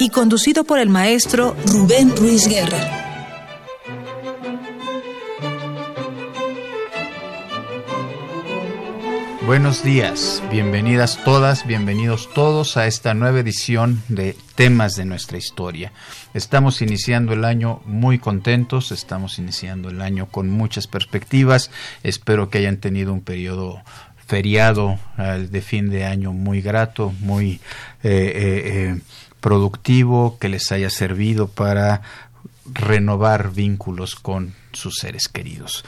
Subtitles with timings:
[0.00, 2.78] y conducido por el maestro Rubén Ruiz Guerra.
[9.46, 15.92] Buenos días, bienvenidas todas, bienvenidos todos a esta nueva edición de Temas de nuestra historia.
[16.32, 21.70] Estamos iniciando el año muy contentos, estamos iniciando el año con muchas perspectivas,
[22.02, 23.82] espero que hayan tenido un periodo
[24.26, 27.60] feriado de fin de año muy grato, muy
[28.02, 28.62] eh, eh,
[28.94, 29.00] eh
[29.40, 32.02] productivo que les haya servido para
[32.72, 35.84] renovar vínculos con sus seres queridos.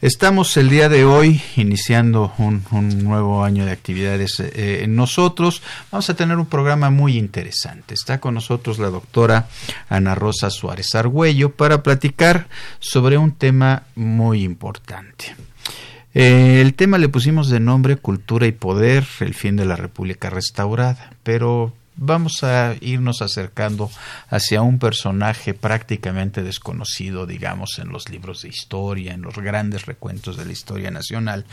[0.00, 2.62] Estamos el día de hoy iniciando un,
[3.02, 5.62] nuevo año de actividades eh, en nosotros.
[5.90, 7.94] Vamos a tener un programa muy interesante.
[7.94, 9.48] Está con nosotros la doctora
[9.88, 15.34] Ana Rosa Suárez Argüello para platicar sobre un tema muy importante.
[16.14, 20.28] Eh, el tema le pusimos de nombre Cultura y Poder, el fin de la República
[20.28, 23.90] Restaurada, pero vamos a irnos acercando
[24.28, 30.36] hacia un personaje prácticamente desconocido, digamos, en los libros de historia, en los grandes recuentos
[30.36, 31.44] de la historia nacional,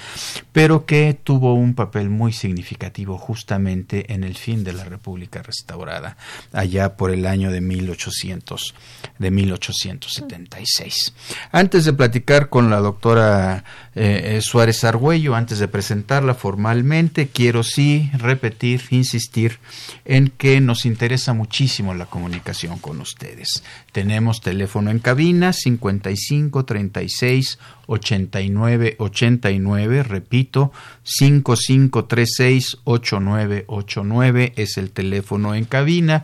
[0.52, 6.18] pero que tuvo un papel muy significativo justamente en el fin de la República restaurada,
[6.54, 8.74] allá por el año de 1800,
[9.18, 11.14] de 1876.
[11.52, 13.64] Antes de platicar con la doctora
[14.02, 19.60] eh, eh, Suárez Argüello, antes de presentarla formalmente, quiero sí repetir, insistir
[20.06, 23.62] en que nos interesa muchísimo la comunicación con ustedes.
[23.92, 27.60] Tenemos teléfono en cabina 55 36
[27.90, 30.72] 89 89, repito,
[31.04, 36.24] 5536 8989 es el teléfono en cabina.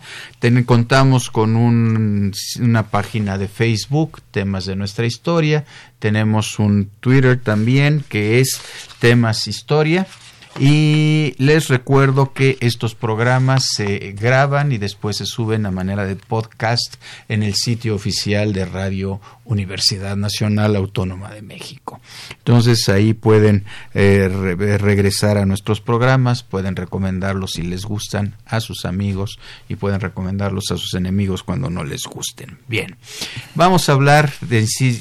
[0.65, 5.65] contamos con una página de Facebook, temas de nuestra historia.
[5.99, 8.61] Tenemos un Twitter también que es
[8.99, 10.07] temas historia
[10.57, 16.15] y les recuerdo que estos programas se graban y después se suben a manera de
[16.15, 16.95] podcast
[17.27, 22.01] en el sitio oficial de Radio Universidad Nacional Autónoma de México.
[22.31, 24.27] Entonces ahí pueden eh,
[24.79, 29.39] regresar a nuestros programas, pueden recomendarlos si les gustan a sus amigos
[29.69, 32.57] y pueden recomendarlos a sus enemigos cuando no les gusten.
[32.67, 32.97] Bien,
[33.53, 34.33] vamos a hablar,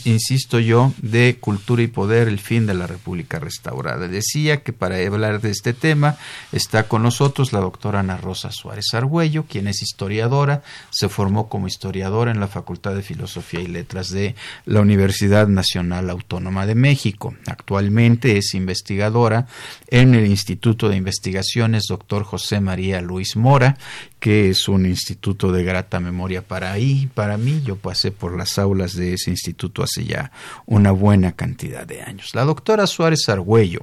[0.05, 4.09] insisto yo, de cultura y poder, el fin de la República Restaurada.
[4.09, 6.17] Decía que para hablar de este tema.
[6.53, 11.67] Está con nosotros la doctora Ana Rosa Suárez Argüello, quien es historiadora, se formó como
[11.67, 14.34] historiadora en la Facultad de Filosofía y Letras de
[14.65, 17.35] la Universidad Nacional Autónoma de México.
[17.47, 19.47] Actualmente es investigadora
[19.89, 23.77] en el Instituto de Investigaciones Doctor José María Luis Mora,
[24.19, 27.63] que es un instituto de grata memoria para ahí, para mí.
[27.65, 30.33] Yo pasé por las aulas de ese instituto hace ya
[30.67, 32.35] una buena cantidad de años.
[32.35, 33.83] La doctora Suárez Argüello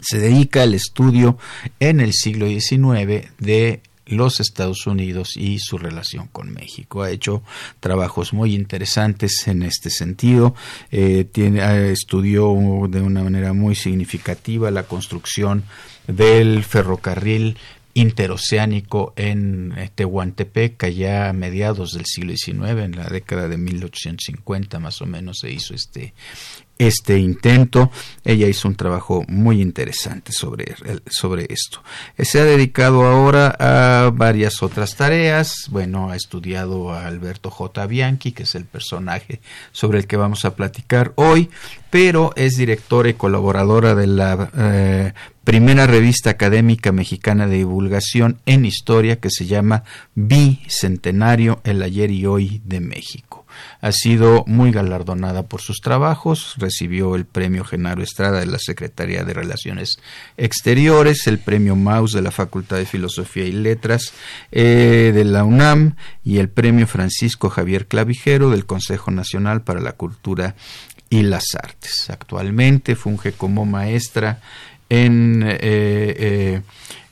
[0.00, 1.38] se dedica al estudio
[1.78, 7.02] en el siglo XIX de los Estados Unidos y su relación con México.
[7.02, 7.42] Ha hecho
[7.80, 10.54] trabajos muy interesantes en este sentido.
[10.90, 12.54] Eh, tiene, estudió
[12.88, 15.64] de una manera muy significativa la construcción
[16.06, 17.56] del ferrocarril
[17.94, 24.78] interoceánico en eh, Tehuantepec, allá a mediados del siglo XIX, en la década de 1850
[24.78, 26.14] más o menos se hizo este,
[26.80, 27.90] este intento.
[28.24, 30.74] Ella hizo un trabajo muy interesante sobre,
[31.06, 31.82] sobre esto.
[32.18, 35.66] Se ha dedicado ahora a varias otras tareas.
[35.68, 37.86] Bueno, ha estudiado a Alberto J.
[37.86, 39.42] Bianchi, que es el personaje
[39.72, 41.50] sobre el que vamos a platicar hoy,
[41.90, 45.12] pero es directora y colaboradora de la eh,
[45.44, 52.24] primera revista académica mexicana de divulgación en historia que se llama Bicentenario, el ayer y
[52.24, 53.39] hoy de México.
[53.80, 59.24] Ha sido muy galardonada por sus trabajos, recibió el premio Genaro Estrada de la Secretaría
[59.24, 59.98] de Relaciones
[60.36, 64.12] Exteriores, el premio Maus de la Facultad de Filosofía y Letras
[64.52, 69.92] eh, de la UNAM y el premio Francisco Javier Clavijero del Consejo Nacional para la
[69.92, 70.54] Cultura
[71.08, 72.08] y las Artes.
[72.10, 74.40] Actualmente funge como maestra
[74.88, 76.62] en, eh, eh,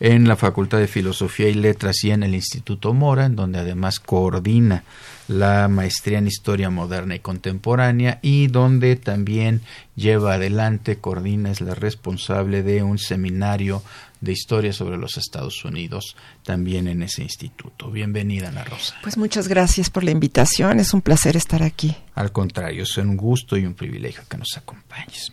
[0.01, 4.01] en la Facultad de Filosofía y Letras y en el Instituto Mora, en donde además
[4.01, 4.85] coordina
[5.29, 9.61] la maestría en historia moderna y contemporánea y donde también
[9.99, 13.83] lleva adelante, coordina, es la responsable de un seminario
[14.21, 17.91] de historia sobre los Estados Unidos también en ese instituto.
[17.91, 18.97] Bienvenida, Ana Rosa.
[19.03, 21.97] Pues muchas gracias por la invitación, es un placer estar aquí.
[22.15, 25.33] Al contrario, es un gusto y un privilegio que nos acompañes.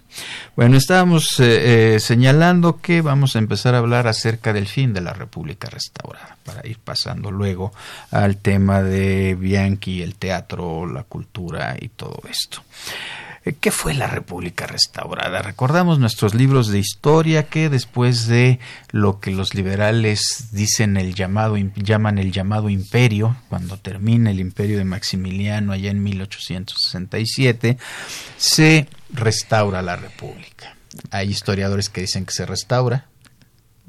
[0.56, 5.02] Bueno, estábamos eh, eh, señalando que vamos a empezar a hablar acerca del fin de
[5.02, 7.72] la República Restaurada, para ir pasando luego
[8.12, 12.62] al tema de Bianchi, el teatro, la cultura y todo esto.
[13.54, 15.44] ¿Qué fue la República Restaurada?
[15.44, 18.60] Recordamos nuestros libros de historia que después de
[18.90, 24.80] lo que los liberales dicen el llamado, llaman el llamado imperio, cuando termina el imperio
[24.80, 27.78] de Maximiliano allá en 1867,
[28.38, 30.76] se restaura la República.
[31.12, 33.10] Hay historiadores que dicen que se restaura,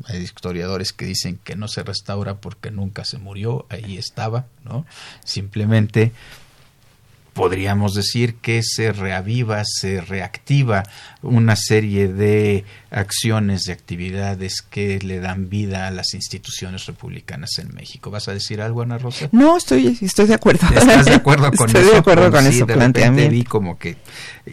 [0.04, 4.84] hay historiadores que dicen que no se restaura porque nunca se murió, ahí estaba, ¿no?
[5.24, 6.12] Simplemente
[7.36, 10.84] podríamos decir que se reaviva, se reactiva
[11.20, 17.74] una serie de acciones, de actividades que le dan vida a las instituciones republicanas en
[17.74, 18.10] México.
[18.10, 19.28] ¿Vas a decir algo, Ana Rosa?
[19.32, 20.66] No, estoy, estoy de acuerdo.
[20.74, 21.92] ¿Estás de acuerdo con estoy eso?
[21.92, 23.30] de acuerdo con eso planteamiento.
[23.30, 23.98] vi como que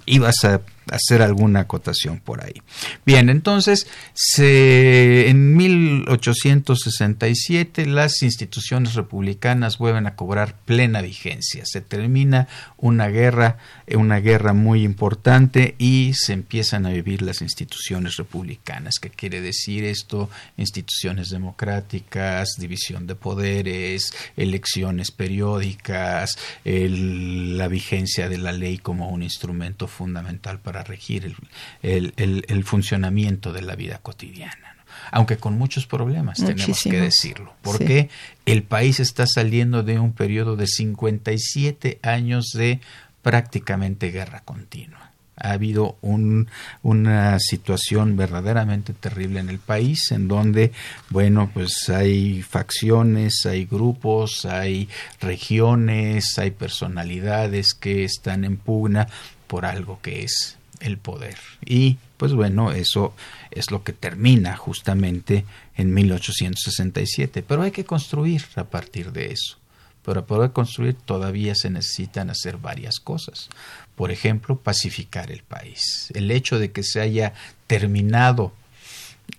[0.06, 0.60] ibas a
[0.92, 2.62] hacer alguna acotación por ahí.
[3.06, 11.64] Bien, entonces, se, en 1867 las instituciones republicanas vuelven a cobrar plena vigencia.
[11.66, 12.48] Se termina
[12.78, 13.58] una guerra,
[13.96, 18.96] una guerra muy importante y se empiezan a vivir las instituciones republicanas.
[19.00, 20.30] ¿Qué quiere decir esto?
[20.58, 29.88] Instituciones democráticas, división de poderes, elecciones periódicas, la vigencia de la ley como un instrumento
[29.88, 31.36] fundamental para regir
[31.84, 34.78] el, el, funcionamiento de la vida cotidiana.
[35.12, 38.10] Aunque con muchos problemas, tenemos que decirlo, porque
[38.48, 42.80] el país está saliendo de un periodo de 57 años de
[43.22, 45.04] prácticamente guerra continua
[45.36, 46.48] ha habido un,
[46.82, 50.72] una situación verdaderamente terrible en el país, en donde,
[51.10, 54.90] bueno, pues hay facciones, hay grupos, hay
[55.20, 59.08] regiones, hay personalidades que están en pugna
[59.48, 61.38] por algo que es el poder.
[61.66, 63.16] Y, pues bueno, eso
[63.52, 65.46] es lo que termina justamente
[65.76, 69.58] en 1867, pero hay que construir a partir de eso.
[70.04, 73.50] Para poder construir todavía se necesitan hacer varias cosas
[73.96, 76.12] por ejemplo, pacificar el país.
[76.14, 77.34] El hecho de que se haya
[77.68, 78.54] terminado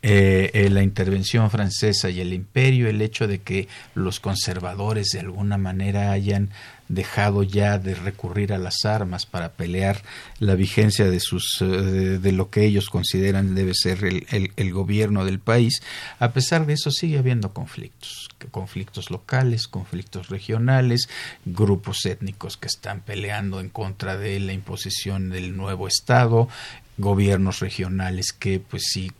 [0.06, 5.20] eh, eh, la intervención francesa y el imperio, el hecho de que los conservadores de
[5.20, 6.50] alguna manera hayan
[6.88, 10.02] dejado ya de recurrir a las armas para pelear
[10.40, 15.24] la vigencia de sus eh, de, lo que ellos consideran debe ser el, el, gobierno
[15.24, 15.82] del país
[16.18, 21.08] a pesar de eso sigue habiendo conflictos conflictos locales conflictos regionales
[21.46, 26.50] grupos étnicos que están peleando en contra de la imposición del nuevo estado
[26.98, 29.10] gobiernos regionales que pues sí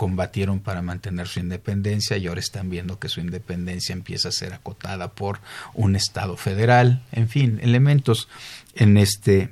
[0.00, 4.54] combatieron para mantener su independencia y ahora están viendo que su independencia empieza a ser
[4.54, 5.40] acotada por
[5.74, 8.26] un Estado federal, en fin, elementos
[8.74, 9.50] en este,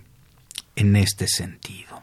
[0.75, 2.03] en este sentido.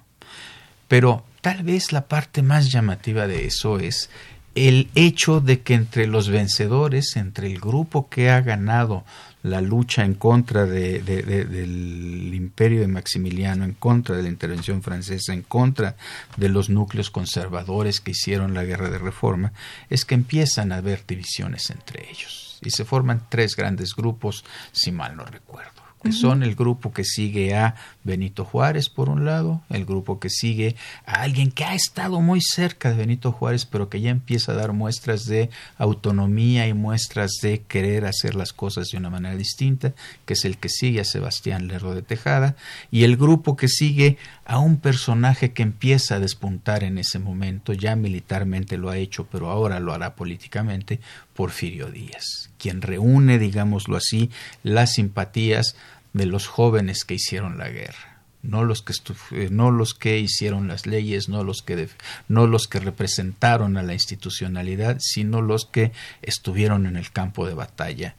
[0.87, 4.11] Pero tal vez la parte más llamativa de eso es
[4.53, 9.05] el hecho de que entre los vencedores, entre el grupo que ha ganado
[9.45, 15.33] la lucha en contra de, del imperio de Maximiliano, en contra de la intervención francesa,
[15.33, 15.95] en contra
[16.35, 19.53] de los núcleos conservadores que hicieron la guerra de reforma,
[19.89, 22.59] es que empiezan a haber divisiones entre ellos.
[22.63, 25.74] Y se forman tres grandes grupos, si mal no recuerdo
[26.05, 30.29] que son el grupo que sigue a Benito Juárez, por un lado, el grupo que
[30.29, 30.75] sigue
[31.07, 34.55] a alguien que ha estado muy cerca de Benito Juárez, pero que ya empieza a
[34.55, 39.93] dar muestras de autonomía y muestras de querer hacer las cosas de una manera distinta,
[40.25, 42.55] que es el que sigue a Sebastián Lerdo de Tejada,
[42.91, 47.73] y el grupo que sigue a un personaje que empieza a despuntar en ese momento,
[47.73, 50.99] ya militarmente lo ha hecho, pero ahora lo hará políticamente,
[51.33, 54.29] Porfirio Díaz, quien reúne, digámoslo así,
[54.63, 55.75] las simpatías
[56.15, 58.93] de los jóvenes que hicieron la guerra, no los que
[59.31, 61.89] eh, no los que hicieron las leyes, no los que
[62.29, 65.91] no los que representaron a la institucionalidad, sino los que
[66.21, 68.15] estuvieron en el campo de batalla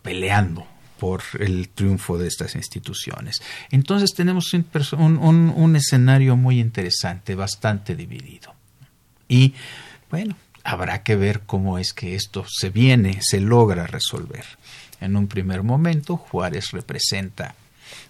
[0.00, 0.66] peleando
[0.98, 3.42] por el triunfo de estas instituciones.
[3.70, 8.54] Entonces tenemos un, un escenario muy interesante, bastante dividido.
[9.28, 9.52] Y
[10.10, 14.46] bueno, habrá que ver cómo es que esto se viene, se logra resolver.
[15.00, 17.54] En un primer momento, Juárez representa,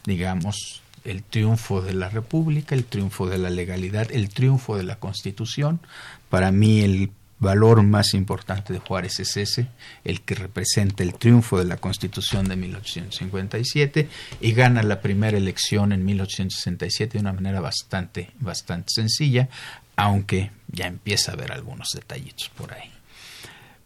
[0.04, 4.96] digamos, el triunfo de la República, el triunfo de la legalidad, el triunfo de la
[4.96, 5.80] Constitución.
[6.28, 9.68] Para mí el valor más importante de Juárez es ese,
[10.04, 14.08] el que representa el triunfo de la Constitución de 1857
[14.40, 19.48] y gana la primera elección en 1867 de una manera bastante, bastante sencilla,
[19.96, 22.97] aunque ya empieza a haber algunos detallitos por ahí.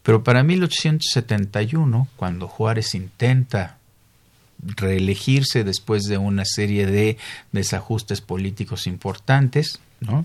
[0.02, 3.78] Pero para 1871, cuando Juárez intenta
[4.62, 7.18] reelegirse después de una serie de
[7.52, 10.24] desajustes políticos importantes, ¿no?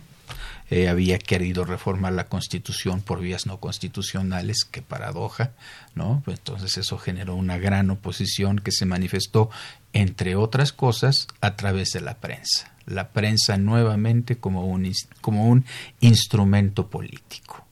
[0.70, 5.52] Eh, había querido reformar la constitución por vías no constitucionales, qué paradoja,
[5.96, 6.24] ¿no?
[6.28, 9.50] Entonces eso generó una gran oposición que se manifestó,
[9.94, 12.74] entre otras cosas, a través de la prensa.
[12.86, 14.92] La prensa nuevamente como un,
[15.22, 15.66] como un
[16.02, 17.66] instrumento político,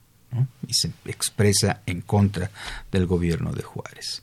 [0.66, 2.50] y se expresa en contra
[2.90, 4.22] del gobierno de Juárez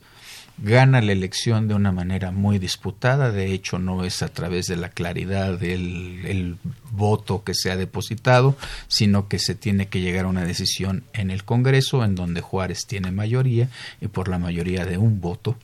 [0.58, 4.76] gana la elección de una manera muy disputada, de hecho no es a través de
[4.76, 6.58] la claridad del
[6.92, 8.56] voto que se ha depositado,
[8.88, 12.86] sino que se tiene que llegar a una decisión en el Congreso en donde Juárez
[12.88, 15.58] tiene mayoría y por la mayoría de un voto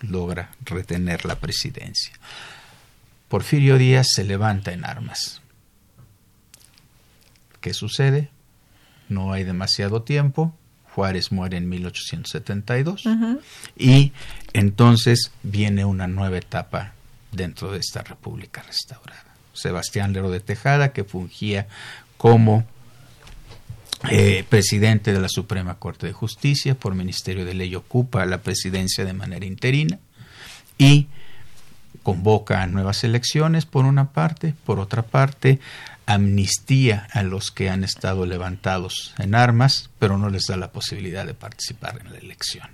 [0.00, 2.14] logra retener la presidencia.
[3.28, 5.42] Porfirio Díaz se levanta en armas.
[7.60, 8.30] ¿Qué sucede?
[9.08, 10.54] No hay demasiado tiempo,
[10.94, 13.04] Juárez muere en 1872
[13.76, 14.12] y
[14.52, 16.92] entonces viene una nueva etapa
[17.30, 19.24] dentro de esta República restaurada.
[19.52, 21.68] Sebastián Lero de Tejada, que fungía
[22.16, 22.64] como
[24.10, 29.04] eh, presidente de la Suprema Corte de Justicia, por Ministerio de Ley ocupa la presidencia
[29.04, 29.98] de manera interina
[30.78, 31.08] y
[32.02, 35.58] convoca a nuevas elecciones por una parte, por otra parte
[36.08, 41.26] amnistía a los que han estado levantados en armas, pero no les da la posibilidad
[41.26, 42.66] de participar en la elección.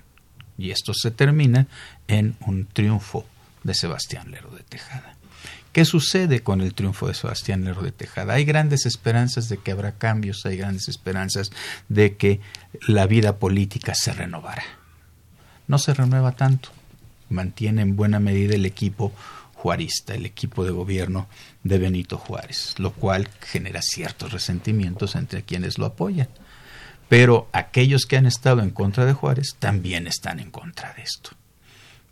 [0.57, 1.67] Y esto se termina
[2.07, 3.25] en un triunfo
[3.63, 5.17] de Sebastián Lerdo de Tejada.
[5.73, 8.35] ¿Qué sucede con el triunfo de Sebastián Lerdo de Tejada?
[8.35, 11.51] Hay grandes esperanzas de que habrá cambios, hay grandes esperanzas
[11.89, 12.39] de que
[12.87, 14.63] la vida política se renovará.
[15.67, 16.69] No se renueva tanto,
[17.27, 19.11] mantiene en buena medida el equipo
[19.65, 21.27] juarista, el equipo de gobierno
[21.63, 26.27] de Benito Juárez, lo cual genera ciertos resentimientos entre quienes lo apoyan.
[27.09, 31.31] Pero aquellos que han estado en contra de Juárez también están en contra de esto.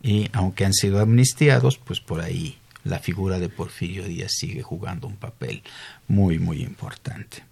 [0.02, 5.06] Y aunque han sido amnistiados, pues por ahí la figura de Porfirio Díaz sigue jugando
[5.06, 5.62] un papel
[6.08, 7.44] muy, muy importante.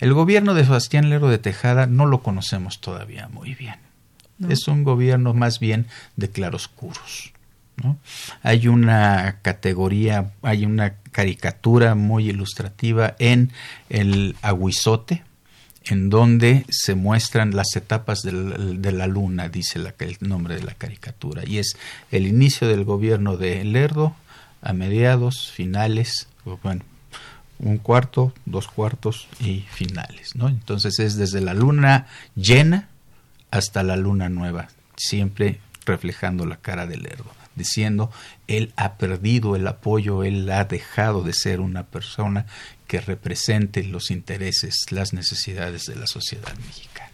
[0.00, 3.76] El gobierno de Sebastián Lerdo de Tejada no lo conocemos todavía muy bien.
[4.48, 5.86] Es un gobierno más bien
[6.16, 7.32] de claroscuros.
[8.42, 13.52] Hay una categoría, hay una caricatura muy ilustrativa en
[13.90, 15.22] el aguizote,
[15.84, 21.42] en donde se muestran las etapas de la, luna, dice el nombre de la caricatura,
[21.46, 21.76] y es
[22.10, 24.16] el inicio del gobierno de Lerdo
[24.62, 26.28] a mediados, finales,
[26.62, 26.82] bueno,
[27.58, 30.48] un cuarto, dos cuartos y finales, ¿no?
[30.48, 32.88] Entonces es desde la luna llena
[33.50, 38.12] hasta la luna nueva, siempre reflejando la cara de Lerdo diciendo,
[38.46, 42.46] él ha perdido el apoyo, él ha dejado de ser una persona
[42.86, 47.10] que represente los intereses, las necesidades de la sociedad mexicana.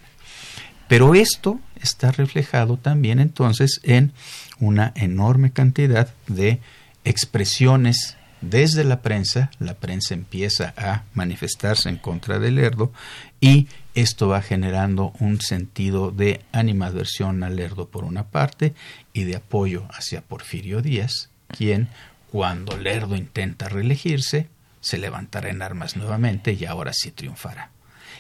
[0.89, 4.13] Pero esto está reflejado también entonces en
[4.59, 6.61] una enorme cantidad de
[7.05, 12.93] expresiones desde la prensa, la prensa empieza a manifestarse en contra del Lerdo
[13.41, 18.75] y esto va generando un sentido de animadversión al Lerdo por una parte
[19.13, 21.89] y de apoyo hacia Porfirio Díaz, quien
[22.31, 24.49] cuando Lerdo intenta reelegirse
[24.81, 27.71] se levantará en armas nuevamente y ahora sí triunfará.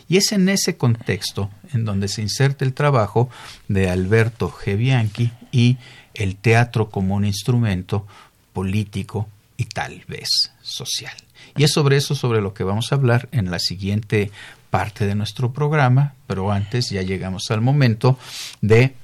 [0.08, 3.28] Y es en ese contexto en donde se inserta el trabajo
[3.66, 4.76] de Alberto G.
[4.76, 5.78] Bianchi y
[6.14, 8.06] el teatro como un instrumento
[8.52, 9.28] político
[9.62, 11.14] y tal vez social.
[11.56, 14.30] Y es sobre eso sobre lo que vamos a hablar en la siguiente
[14.70, 18.18] parte de nuestro programa, pero antes ya llegamos al momento
[18.60, 18.94] de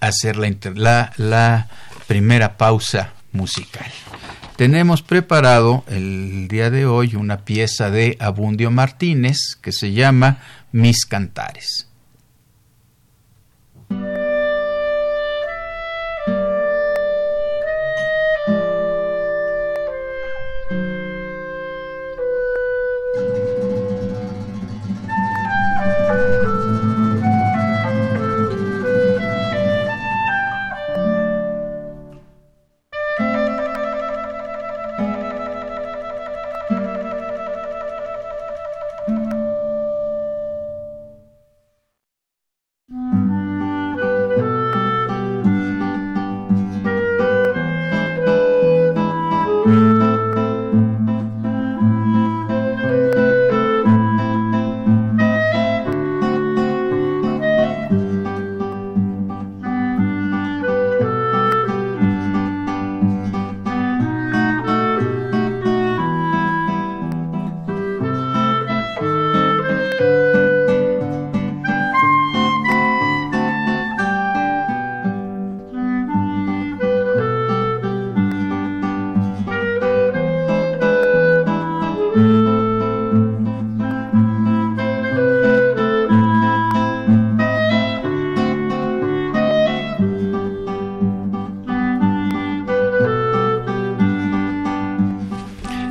[0.00, 1.68] hacer la, la,
[2.08, 3.86] primera pausa musical.
[4.56, 10.38] Tenemos preparado el día de hoy una pieza de Abundio Martínez que se llama
[10.72, 11.86] Mis Cantares.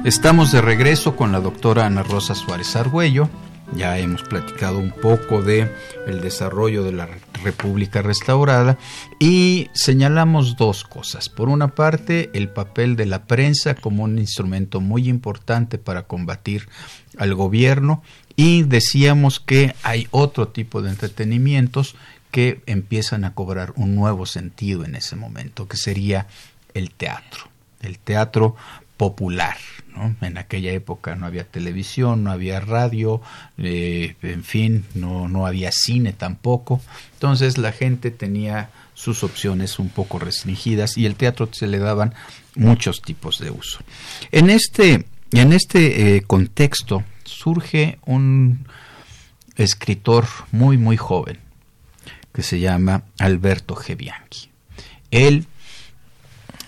[0.09, 3.29] Estamos de regreso con la doctora Ana Rosa Suárez Argüello.
[3.75, 5.71] Ya hemos platicado un poco de
[6.07, 7.07] el desarrollo de la
[7.43, 8.79] República restaurada
[9.19, 11.29] y señalamos dos cosas.
[11.29, 16.67] Por una parte, el papel de la prensa como un instrumento muy importante para combatir
[17.19, 18.01] al gobierno
[18.35, 21.95] y decíamos que hay otro tipo de entretenimientos
[22.31, 26.25] que empiezan a cobrar un nuevo sentido en ese momento, que sería
[26.73, 27.43] el teatro,
[27.81, 28.55] el teatro
[28.99, 29.55] popular.
[30.21, 33.21] En aquella época no había televisión, no había radio,
[33.57, 36.81] eh, en fin, no, no había cine tampoco.
[37.13, 42.13] Entonces la gente tenía sus opciones un poco restringidas y el teatro se le daban
[42.55, 43.79] muchos tipos de uso.
[44.31, 48.67] En este, en este eh, contexto surge un
[49.55, 51.39] escritor muy, muy joven
[52.33, 53.95] que se llama Alberto G.
[53.95, 54.49] Bianchi.
[55.11, 55.47] Él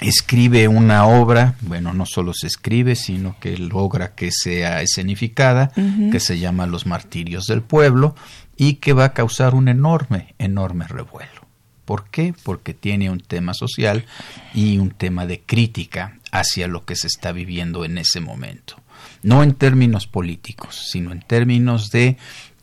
[0.01, 5.72] escribe una obra, bueno, no solo se escribe, sino que logra que sea escenificada,
[6.12, 8.15] que se llama Los Martirios del Pueblo,
[8.58, 11.41] y que va a causar un enorme, enorme revuelo.
[11.86, 12.34] ¿Por qué?
[12.43, 14.05] Porque tiene un tema social
[14.53, 18.75] y un tema de crítica hacia lo que se está viviendo en ese momento.
[19.24, 22.17] No en términos políticos, sino en términos de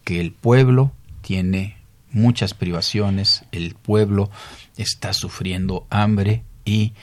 [0.04, 1.76] que el pueblo tiene
[2.10, 4.30] muchas privaciones, el pueblo
[4.76, 6.94] está sufriendo hambre y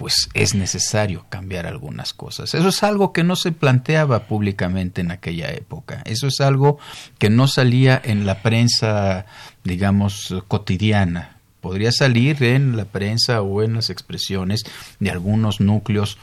[0.00, 2.54] pues es necesario cambiar algunas cosas.
[2.54, 6.00] Eso es algo que no se planteaba públicamente en aquella época.
[6.06, 6.78] Eso es algo
[7.18, 9.26] que no salía en la prensa,
[9.62, 11.36] digamos, cotidiana.
[11.60, 14.64] Podría salir en la prensa o en las expresiones
[15.00, 16.16] de algunos núcleos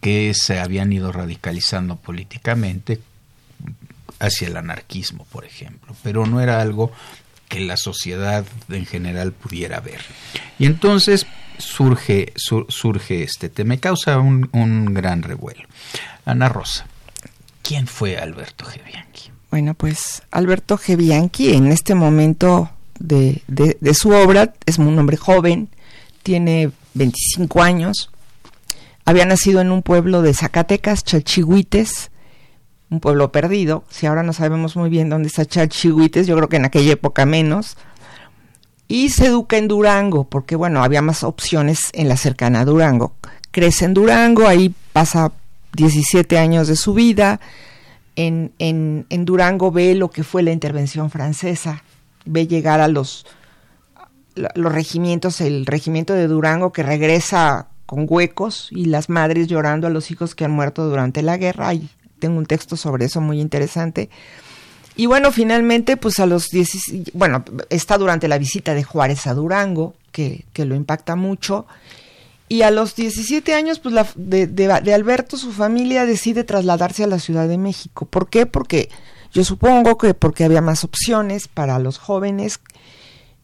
[0.00, 2.98] que se habían ido radicalizando políticamente
[4.20, 6.92] hacia el anarquismo, por ejemplo, pero no era algo
[7.50, 10.00] que la sociedad en general pudiera ver.
[10.58, 11.26] Y entonces
[11.58, 15.62] surge, surge este tema, me causa un, un, gran revuelo.
[16.24, 16.86] Ana Rosa,
[17.62, 18.82] ¿quién fue Alberto G.
[18.84, 19.30] Bianchi?
[19.50, 20.96] Bueno, pues Alberto G.
[20.96, 25.68] Bianchi en este momento de, de, de su obra es un hombre joven,
[26.22, 28.10] tiene 25 años,
[29.08, 32.10] había nacido en un pueblo de Zacatecas, Chalchihuites,
[32.90, 33.84] un pueblo perdido.
[33.88, 37.24] Si ahora no sabemos muy bien dónde está Chalchihuites, yo creo que en aquella época
[37.24, 37.78] menos.
[38.88, 43.12] Y se educa en Durango, porque bueno, había más opciones en la cercana Durango.
[43.50, 45.30] Crece en Durango, ahí pasa
[45.74, 47.38] 17 años de su vida.
[48.16, 51.84] En, en, en Durango ve lo que fue la intervención francesa,
[52.24, 53.26] ve llegar a los,
[54.34, 59.90] los regimientos, el regimiento de Durango que regresa con huecos y las madres llorando a
[59.90, 61.72] los hijos que han muerto durante la guerra.
[61.74, 64.10] Y tengo un texto sobre eso muy interesante.
[64.98, 69.34] Y bueno, finalmente, pues a los 10, bueno, está durante la visita de Juárez a
[69.34, 71.66] Durango, que, que lo impacta mucho.
[72.48, 77.04] Y a los 17 años, pues la, de, de, de, Alberto, su familia decide trasladarse
[77.04, 78.06] a la Ciudad de México.
[78.06, 78.44] ¿Por qué?
[78.44, 78.88] Porque
[79.32, 82.58] yo supongo que porque había más opciones para los jóvenes.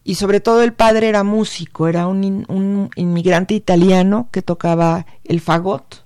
[0.02, 5.40] Y sobre todo el padre era músico, era un, un inmigrante italiano que tocaba el
[5.40, 6.03] fagot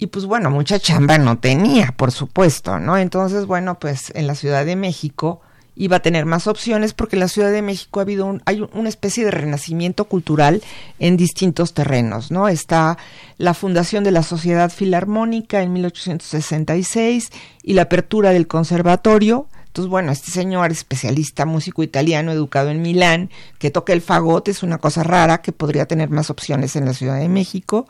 [0.00, 2.96] y pues bueno, mucha chamba no tenía, por supuesto, ¿no?
[2.96, 5.42] Entonces, bueno, pues en la Ciudad de México
[5.76, 8.66] iba a tener más opciones porque en la Ciudad de México ha habido un, hay
[8.72, 10.62] una especie de renacimiento cultural
[11.00, 12.48] en distintos terrenos, ¿no?
[12.48, 12.96] Está
[13.36, 17.28] la fundación de la Sociedad Filarmónica en 1866
[17.62, 19.48] y la apertura del conservatorio.
[19.66, 24.62] Entonces, bueno, este señor especialista, músico italiano, educado en Milán, que toca el fagot, es
[24.62, 27.86] una cosa rara que podría tener más opciones en la Ciudad de México.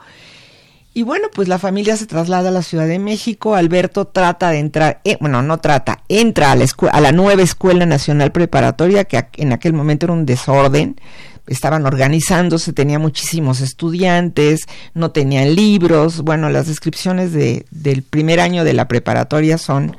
[0.93, 3.55] Y bueno, pues la familia se traslada a la Ciudad de México.
[3.55, 7.87] Alberto trata de entrar, eh, bueno, no trata, entra a la, a la nueva Escuela
[7.87, 11.01] Nacional Preparatoria, que en aquel momento era un desorden.
[11.47, 14.63] Estaban organizándose, tenía muchísimos estudiantes,
[14.95, 16.23] no tenían libros.
[16.23, 19.97] Bueno, las descripciones de, del primer año de la preparatoria son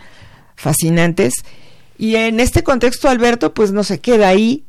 [0.56, 1.34] fascinantes.
[1.98, 4.66] Y en este contexto, Alberto, pues no se queda ahí.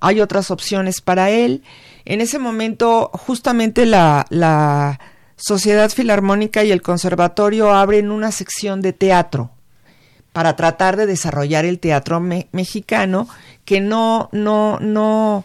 [0.00, 1.62] Hay otras opciones para él.
[2.04, 4.98] En ese momento, justamente la, la
[5.40, 9.50] Sociedad Filarmónica y el Conservatorio abren una sección de teatro
[10.34, 13.26] para tratar de desarrollar el teatro me mexicano
[13.64, 15.44] que no, no, no,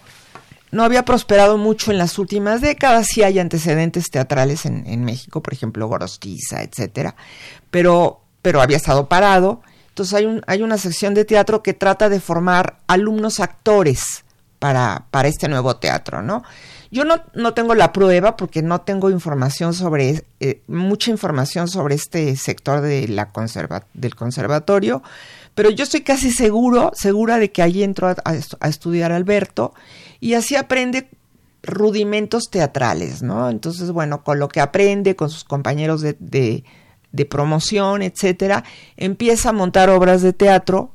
[0.71, 3.07] no había prosperado mucho en las últimas décadas.
[3.07, 7.15] Sí hay antecedentes teatrales en, en México, por ejemplo, Gorostiza, etcétera,
[7.71, 9.61] pero, pero había estado parado.
[9.87, 14.25] Entonces hay, un, hay una sección de teatro que trata de formar alumnos actores
[14.59, 16.43] para, para este nuevo teatro, ¿no?
[16.91, 21.95] Yo no, no tengo la prueba porque no tengo información sobre, eh, mucha información sobre
[21.95, 25.03] este sector de la conserva, del conservatorio,
[25.55, 29.73] pero yo estoy casi seguro, segura de que allí entró a, a, estudiar Alberto
[30.19, 31.09] y así aprende
[31.63, 33.49] rudimentos teatrales, ¿no?
[33.49, 36.63] Entonces, bueno, con lo que aprende, con sus compañeros de, de,
[37.11, 38.63] de promoción, etcétera,
[38.97, 40.91] empieza a montar obras de teatro.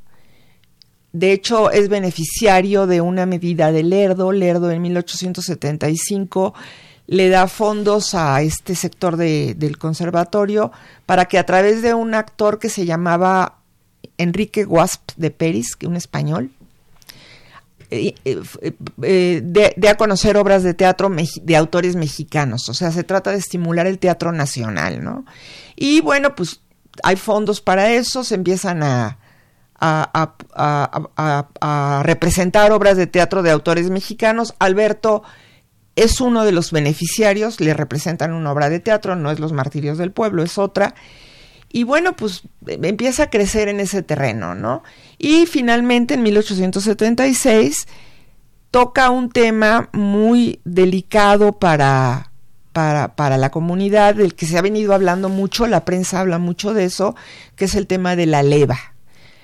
[1.12, 4.32] De hecho, es beneficiario de una medida de Lerdo.
[4.32, 6.54] Lerdo en 1875
[7.06, 10.70] le da fondos a este sector del conservatorio
[11.06, 13.58] para que a través de un actor que se llamaba
[14.16, 16.50] Enrique Guasp de Peris, un español,
[17.90, 18.40] eh, eh,
[19.02, 21.10] eh, de, a conocer obras de teatro
[21.42, 22.68] de autores mexicanos.
[22.68, 25.24] O sea, se trata de estimular el teatro nacional, ¿no?
[25.74, 26.60] Y bueno, pues
[27.02, 29.18] hay fondos para eso, se empiezan a,
[29.80, 31.22] a,
[32.04, 34.54] representar obras de teatro de autores mexicanos.
[34.58, 35.22] Alberto
[35.96, 39.98] es uno de los beneficiarios, le representan una obra de teatro, no es Los Martirios
[39.98, 40.94] del Pueblo, es otra.
[41.72, 44.82] Y bueno, pues empieza a crecer en ese terreno, ¿no?
[45.18, 47.86] Y finalmente en 1876
[48.70, 52.32] toca un tema muy delicado para,
[52.72, 56.74] para, para, la comunidad, del que se ha venido hablando mucho, la prensa habla mucho
[56.74, 57.14] de eso,
[57.56, 58.89] que es el tema de la leva.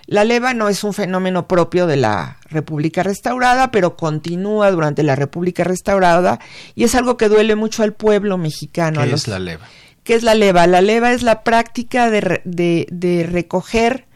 [0.07, 5.17] La leva no es un fenómeno propio de la República Restaurada, pero continúa durante la
[5.17, 6.39] República Restaurada
[6.77, 9.03] y es algo que duele mucho al pueblo mexicano.
[9.03, 9.67] ¿Qué es la leva?
[10.05, 10.69] ¿Qué es la leva?
[10.69, 14.07] La leva es la práctica de, de, recoger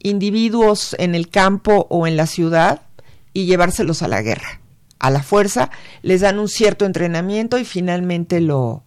[0.00, 2.82] individuos en el campo o en la ciudad
[3.32, 4.60] y llevárselos a la guerra.
[4.98, 5.70] A la fuerza,
[6.02, 8.82] les dan un cierto entrenamiento y finalmente lo,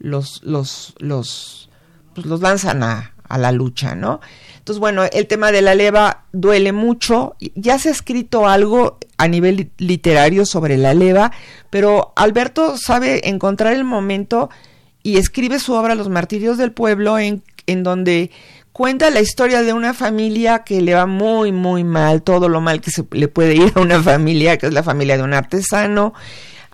[0.00, 1.70] los, los, los,
[2.16, 4.20] pues los lanzan a, a la lucha, ¿no?
[4.62, 7.34] Entonces, bueno, el tema de la leva duele mucho.
[7.56, 11.32] Ya se ha escrito algo a nivel literario sobre la leva,
[11.68, 14.50] pero Alberto sabe encontrar el momento
[15.02, 18.30] y escribe su obra Los Martirios del Pueblo, en, en donde
[18.70, 22.80] cuenta la historia de una familia que le va muy, muy mal, todo lo mal
[22.80, 26.14] que se le puede ir a una familia, que es la familia de un artesano.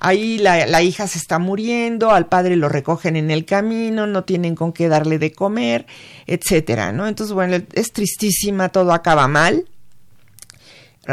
[0.00, 4.24] Ahí la, la, hija se está muriendo, al padre lo recogen en el camino, no
[4.24, 5.86] tienen con qué darle de comer,
[6.26, 7.08] etcétera, ¿no?
[7.08, 9.64] Entonces, bueno, es tristísima, todo acaba mal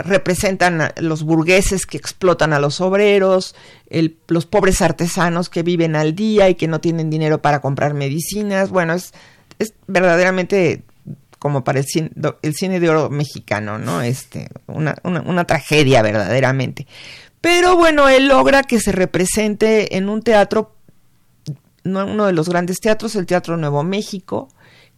[0.03, 3.55] representan a los burgueses que explotan a los obreros,
[4.27, 8.71] los pobres artesanos que viven al día y que no tienen dinero para comprar medicinas.
[8.71, 9.13] Bueno, es,
[9.57, 10.83] es verdaderamente
[11.39, 14.01] como para el cine, de oro mexicano, ¿no?
[14.01, 16.87] Este, una, una, tragedia verdaderamente.
[17.45, 20.73] Pero bueno, él logra que se represente en un teatro,
[21.83, 24.47] uno de los grandes teatros, el Teatro Nuevo México,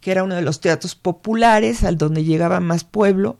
[0.00, 3.36] que era uno de los teatros populares al donde llegaba más pueblo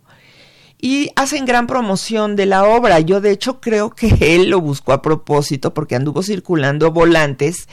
[0.79, 3.01] y hacen gran promoción de la obra.
[3.01, 7.67] Yo de hecho creo que él lo buscó a propósito porque anduvo circulando volantes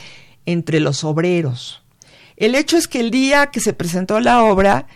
[0.46, 1.82] entre los obreros.
[2.38, 4.86] El hecho es que el día que se presentó la obra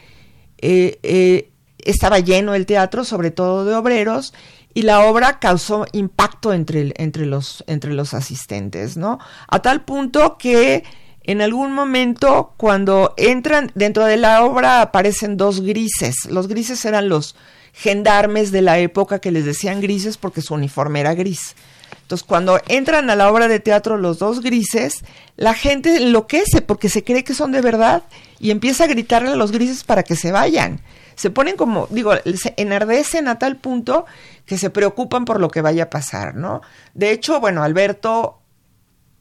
[0.57, 1.50] eh, eh,
[1.85, 4.33] estaba lleno el teatro, sobre todo de obreros,
[4.75, 9.19] y la obra causó impacto entre, entre, los, entre los asistentes, ¿no?
[9.49, 10.85] A tal punto que
[11.25, 16.25] en algún momento cuando entran dentro de la obra aparecen dos grises.
[16.31, 17.37] Los grises eran los
[17.73, 21.55] gendarmes de la época que les decían grises porque su uniforme era gris.
[22.03, 25.05] Entonces, cuando entran a la obra de teatro los dos grises,
[25.37, 28.03] la gente enloquece porque se cree que son de verdad
[28.41, 30.81] y empieza a gritarle a los grises para que se vayan.
[31.21, 34.07] Se ponen como, digo, se enardecen a tal punto
[34.47, 36.63] que se preocupan por lo que vaya a pasar, ¿no?
[36.95, 38.39] De hecho, bueno, Alberto,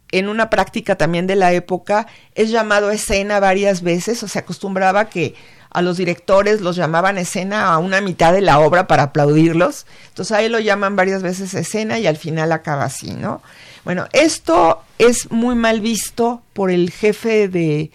[0.09, 5.09] en una práctica también de la época, es llamado escena varias veces, o se acostumbraba
[5.09, 5.35] que
[5.71, 9.85] a los directores los llamaban escena a una mitad de la obra para aplaudirlos.
[10.07, 13.41] Entonces ahí lo llaman varias veces escena y al final acaba así, ¿no?
[13.83, 17.91] Bueno, esto es muy mal visto por el jefe de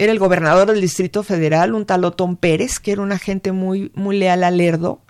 [0.00, 3.92] era el gobernador del Distrito Federal, un tal Otón Pérez, que era un agente muy
[3.94, 5.02] muy leal a Lerdo,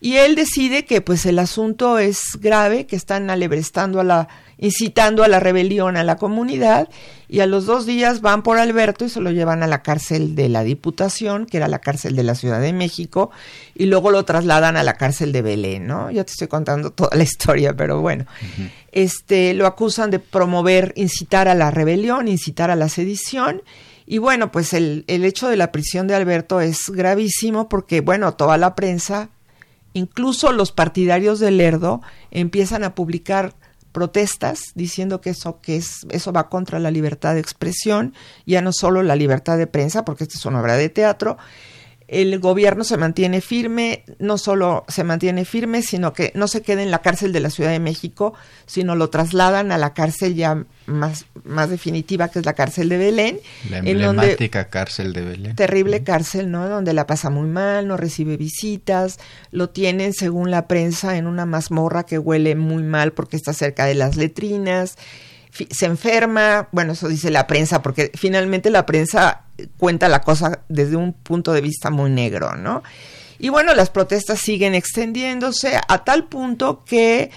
[0.00, 4.28] y él decide que pues el asunto es grave, que están alebrestando a la
[4.60, 6.88] incitando a la rebelión a la comunidad
[7.28, 10.34] y a los dos días van por Alberto y se lo llevan a la cárcel
[10.34, 13.30] de la Diputación, que era la cárcel de la Ciudad de México,
[13.74, 16.10] y luego lo trasladan a la cárcel de Belén, ¿no?
[16.10, 18.24] Ya te estoy contando toda la historia, pero bueno.
[18.92, 23.62] Este lo acusan de promover, incitar a la rebelión, incitar a la sedición.
[24.10, 28.32] Y bueno, pues el, el hecho de la prisión de Alberto es gravísimo porque, bueno,
[28.32, 29.28] toda la prensa,
[29.92, 33.52] incluso los partidarios de Lerdo, empiezan a publicar
[33.92, 38.14] protestas diciendo que eso que es eso va contra la libertad de expresión,
[38.46, 41.36] ya no solo la libertad de prensa, porque esta es una obra de teatro,
[42.08, 46.82] el gobierno se mantiene firme, no solo se mantiene firme, sino que no se queda
[46.82, 48.32] en la cárcel de la Ciudad de México,
[48.64, 52.96] sino lo trasladan a la cárcel ya más, más definitiva, que es la cárcel de
[52.96, 53.40] Belén.
[53.68, 55.54] La emblemática cárcel de Belén.
[55.54, 56.66] Terrible cárcel, ¿no?
[56.66, 59.18] Donde la pasa muy mal, no recibe visitas,
[59.50, 63.84] lo tienen, según la prensa, en una mazmorra que huele muy mal porque está cerca
[63.84, 64.96] de las letrinas
[65.70, 69.42] se enferma, bueno, eso dice la prensa, porque finalmente la prensa
[69.76, 72.82] cuenta la cosa desde un punto de vista muy negro, ¿no?
[73.38, 77.30] Y bueno, las protestas siguen extendiéndose a tal punto que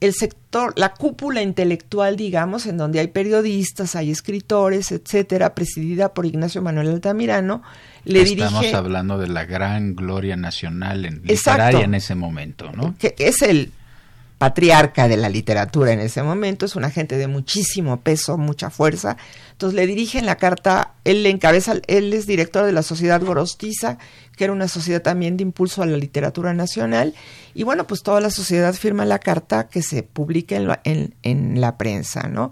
[0.00, 6.26] el sector, la cúpula intelectual, digamos, en donde hay periodistas, hay escritores, etcétera, presidida por
[6.26, 7.62] Ignacio Manuel Altamirano,
[8.04, 12.96] le Estamos hablando de la gran gloria nacional en, literaria en ese momento, ¿no?
[12.98, 13.70] Que es el
[14.42, 19.16] patriarca de la literatura en ese momento, es una gente de muchísimo peso, mucha fuerza.
[19.52, 23.98] Entonces le dirigen la carta, él le encabeza, él es director de la Sociedad Gorostiza,
[24.36, 27.14] que era una sociedad también de impulso a la literatura nacional,
[27.54, 31.60] y bueno, pues toda la sociedad firma la carta que se publica en la, en
[31.60, 32.50] la prensa, ¿no?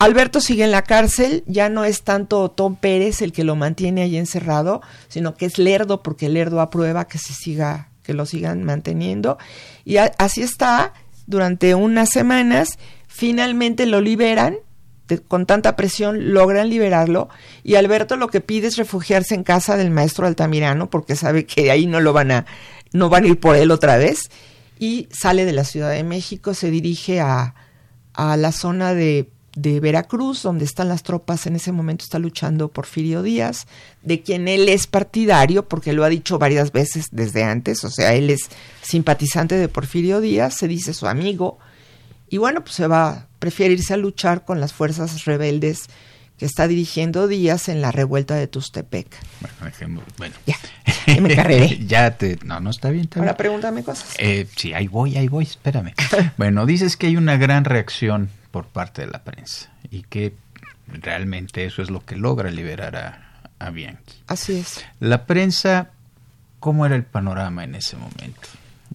[0.00, 4.02] Alberto sigue en la cárcel, ya no es tanto Tom Pérez el que lo mantiene
[4.02, 8.62] ahí encerrado, sino que es Lerdo, porque Lerdo aprueba que se siga que lo sigan
[8.62, 9.38] manteniendo.
[9.84, 10.92] Y así está
[11.26, 12.78] durante unas semanas.
[13.08, 14.56] Finalmente lo liberan,
[15.26, 17.28] con tanta presión logran liberarlo.
[17.64, 21.70] Y Alberto lo que pide es refugiarse en casa del maestro Altamirano, porque sabe que
[21.70, 22.46] ahí no lo van a,
[22.92, 24.30] no van a ir por él otra vez.
[24.78, 27.54] Y sale de la Ciudad de México, se dirige a,
[28.12, 32.68] a la zona de de Veracruz, donde están las tropas, en ese momento está luchando
[32.68, 33.66] Porfirio Díaz,
[34.02, 38.14] de quien él es partidario, porque lo ha dicho varias veces desde antes, o sea,
[38.14, 38.48] él es
[38.82, 41.58] simpatizante de Porfirio Díaz, se dice su amigo,
[42.28, 45.88] y bueno, pues se va, prefiere irse a luchar con las fuerzas rebeldes
[46.38, 49.06] que está dirigiendo Díaz en la revuelta de Tustepec.
[49.60, 50.34] Bueno, bueno.
[50.46, 50.56] Ya,
[51.06, 51.78] ya me carreré.
[51.86, 54.16] ya te, no, no está bien, está Ahora pregúntame cosas.
[54.18, 55.94] Eh, sí, ahí voy, ahí voy, espérame.
[56.36, 60.32] bueno, dices que hay una gran reacción por parte de la prensa y que
[60.86, 64.22] realmente eso es lo que logra liberar a, a Bianchi.
[64.28, 64.84] Así es.
[65.00, 65.90] La prensa,
[66.60, 68.46] ¿cómo era el panorama en ese momento?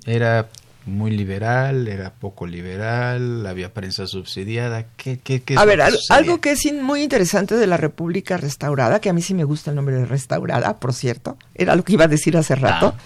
[0.06, 0.48] ¿Era
[0.86, 4.86] muy liberal, era poco liberal, había prensa subsidiada.
[4.96, 9.10] ¿Qué, qué, qué a ver, algo que es muy interesante de la República Restaurada, que
[9.10, 12.06] a mí sí me gusta el nombre de Restaurada, por cierto, era lo que iba
[12.06, 12.96] a decir hace rato.
[12.98, 13.02] Ah.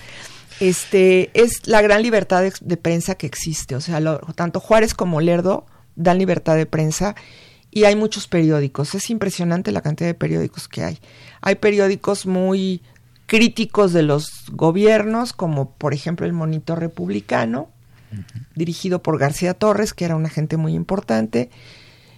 [0.59, 3.99] Este es la gran libertad de, prensa que existe, o sea,
[4.35, 7.15] tanto Juárez como Lerdo dan libertad de prensa
[7.71, 8.93] y hay muchos periódicos.
[8.95, 10.99] Es impresionante la cantidad de periódicos que hay.
[11.41, 12.81] Hay periódicos muy
[13.25, 17.69] críticos de los gobiernos, como por ejemplo el Monitor Republicano,
[18.55, 21.49] dirigido por García Torres, que era un agente muy importante.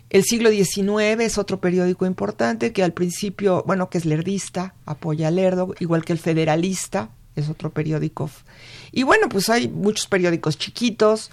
[0.09, 5.29] El siglo XIX es otro periódico importante que al principio, bueno, que es lerdista, apoya
[5.29, 8.29] a Lerdo, igual que el Federalista, es otro periódico.
[8.91, 11.31] Y bueno, pues hay muchos periódicos chiquitos,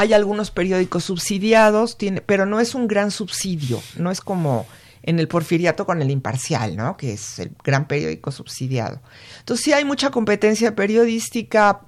[0.00, 4.66] hay algunos periódicos subsidiados, tiene, pero no es un gran subsidio, no es como
[5.02, 6.96] en el porfiriato con el imparcial, ¿no?
[6.96, 9.02] Que es el gran periódico subsidiado.
[9.40, 11.82] Entonces sí hay mucha competencia periodística,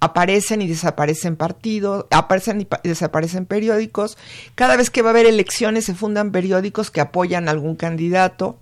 [0.00, 4.16] aparecen y desaparecen partidos, aparecen y desaparecen periódicos.
[4.54, 8.58] Cada vez que va a haber elecciones se fundan periódicos que apoyan a algún candidato.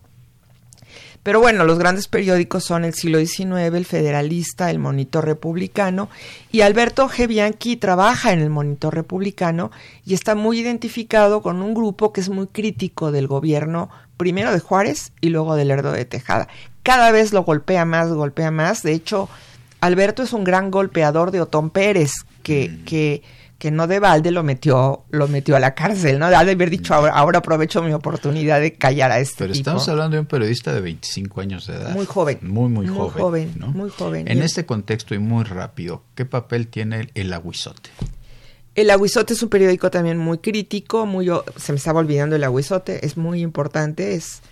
[1.27, 6.09] Pero bueno, los grandes periódicos son el siglo XIX, el Federalista, el Monitor Republicano,
[6.53, 7.27] y Alberto G.
[7.27, 9.73] Bianchi trabaja en el Monitor Republicano
[10.05, 14.61] y está muy identificado con un grupo que es muy crítico del gobierno, primero de
[14.61, 16.47] Juárez y luego del Lerdo de Tejada.
[16.85, 18.85] Cada vez lo golpea más, golpea más.
[18.85, 19.29] De hecho,
[19.81, 22.13] Alberto es un gran golpeador de Otón Pérez,
[22.45, 22.85] que, mm.
[22.85, 23.23] que
[23.59, 26.27] que no de balde lo metió, lo metió a la cárcel, ¿no?
[26.27, 30.17] Ha de haber dicho, ahora, aprovecho mi oportunidad de callar a este Pero estamos hablando
[30.17, 31.91] de un periodista de 25 años de edad.
[31.93, 32.39] Muy joven.
[32.43, 33.55] Muy, muy, muy joven.
[33.73, 34.29] Muy joven.
[34.29, 37.91] En este contexto y muy rápido, ¿qué papel tiene el Aguizote?
[38.75, 43.07] El Aguizote es un periódico también muy crítico, muy se me estaba olvidando el Aguizote,
[43.07, 44.43] es muy importante, es,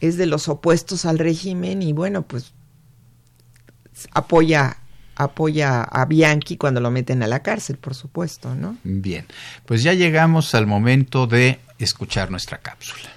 [0.00, 2.54] es de los opuestos al régimen y bueno, pues
[4.12, 4.78] apoya
[5.18, 8.78] apoya a Bianchi cuando lo meten a la cárcel, por supuesto, ¿no?
[8.84, 9.26] Bien,
[9.66, 13.10] pues ya llegamos al momento de escuchar nuestra cápsula.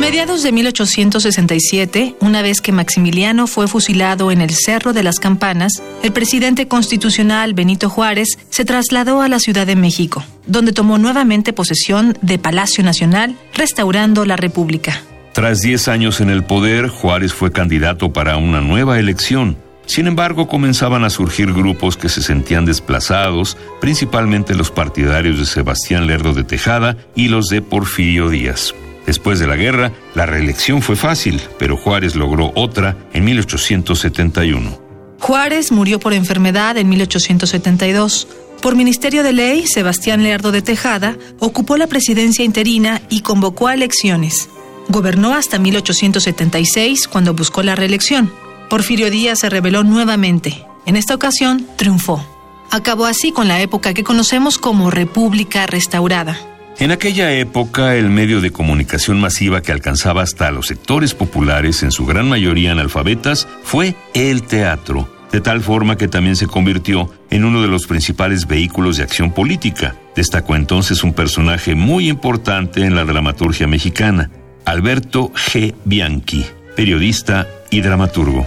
[0.00, 5.72] Mediados de 1867, una vez que Maximiliano fue fusilado en el Cerro de las Campanas,
[6.02, 11.52] el presidente constitucional Benito Juárez se trasladó a la Ciudad de México, donde tomó nuevamente
[11.52, 15.02] posesión de Palacio Nacional, restaurando la República.
[15.32, 19.58] Tras 10 años en el poder, Juárez fue candidato para una nueva elección.
[19.84, 26.06] Sin embargo, comenzaban a surgir grupos que se sentían desplazados, principalmente los partidarios de Sebastián
[26.06, 28.74] Lerdo de Tejada y los de Porfirio Díaz.
[29.10, 34.78] Después de la guerra, la reelección fue fácil, pero Juárez logró otra en 1871.
[35.18, 38.28] Juárez murió por enfermedad en 1872.
[38.62, 43.74] Por ministerio de ley, Sebastián Lerdo de Tejada ocupó la presidencia interina y convocó a
[43.74, 44.48] elecciones.
[44.86, 48.32] Gobernó hasta 1876 cuando buscó la reelección.
[48.68, 50.64] Porfirio Díaz se rebeló nuevamente.
[50.86, 52.24] En esta ocasión triunfó.
[52.70, 56.49] Acabó así con la época que conocemos como República Restaurada.
[56.80, 61.92] En aquella época, el medio de comunicación masiva que alcanzaba hasta los sectores populares, en
[61.92, 67.44] su gran mayoría analfabetas, fue el teatro, de tal forma que también se convirtió en
[67.44, 69.94] uno de los principales vehículos de acción política.
[70.16, 74.30] Destacó entonces un personaje muy importante en la dramaturgia mexicana,
[74.64, 75.74] Alberto G.
[75.84, 78.46] Bianchi, periodista y dramaturgo.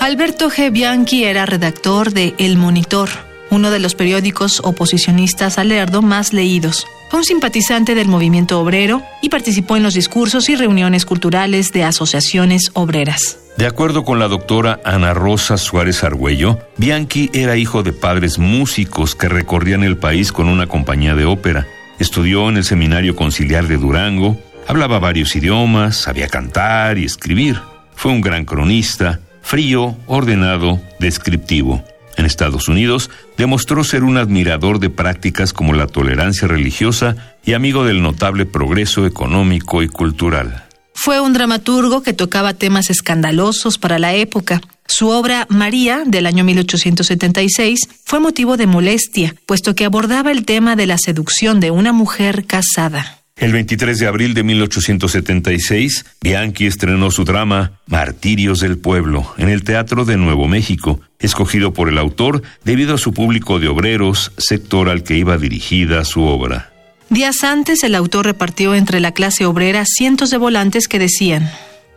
[0.00, 0.72] Alberto G.
[0.72, 3.08] Bianchi era redactor de El Monitor,
[3.50, 6.86] uno de los periódicos oposicionistas al Lerdo más leídos.
[7.10, 11.84] Fue un simpatizante del movimiento obrero y participó en los discursos y reuniones culturales de
[11.84, 13.38] asociaciones obreras.
[13.56, 19.14] De acuerdo con la doctora Ana Rosa Suárez Argüello, Bianchi era hijo de padres músicos
[19.14, 21.66] que recorrían el país con una compañía de ópera.
[21.98, 24.36] Estudió en el Seminario Conciliar de Durango,
[24.68, 27.58] hablaba varios idiomas, sabía cantar y escribir.
[27.96, 31.82] Fue un gran cronista, frío, ordenado, descriptivo
[32.18, 37.84] en Estados Unidos, demostró ser un admirador de prácticas como la tolerancia religiosa y amigo
[37.84, 40.64] del notable progreso económico y cultural.
[40.94, 44.60] Fue un dramaturgo que tocaba temas escandalosos para la época.
[44.88, 50.74] Su obra María, del año 1876, fue motivo de molestia, puesto que abordaba el tema
[50.74, 53.17] de la seducción de una mujer casada.
[53.38, 59.62] El 23 de abril de 1876, Bianchi estrenó su drama Martirios del Pueblo en el
[59.62, 64.88] Teatro de Nuevo México, escogido por el autor debido a su público de obreros, sector
[64.88, 66.72] al que iba dirigida su obra.
[67.10, 71.48] Días antes, el autor repartió entre la clase obrera cientos de volantes que decían,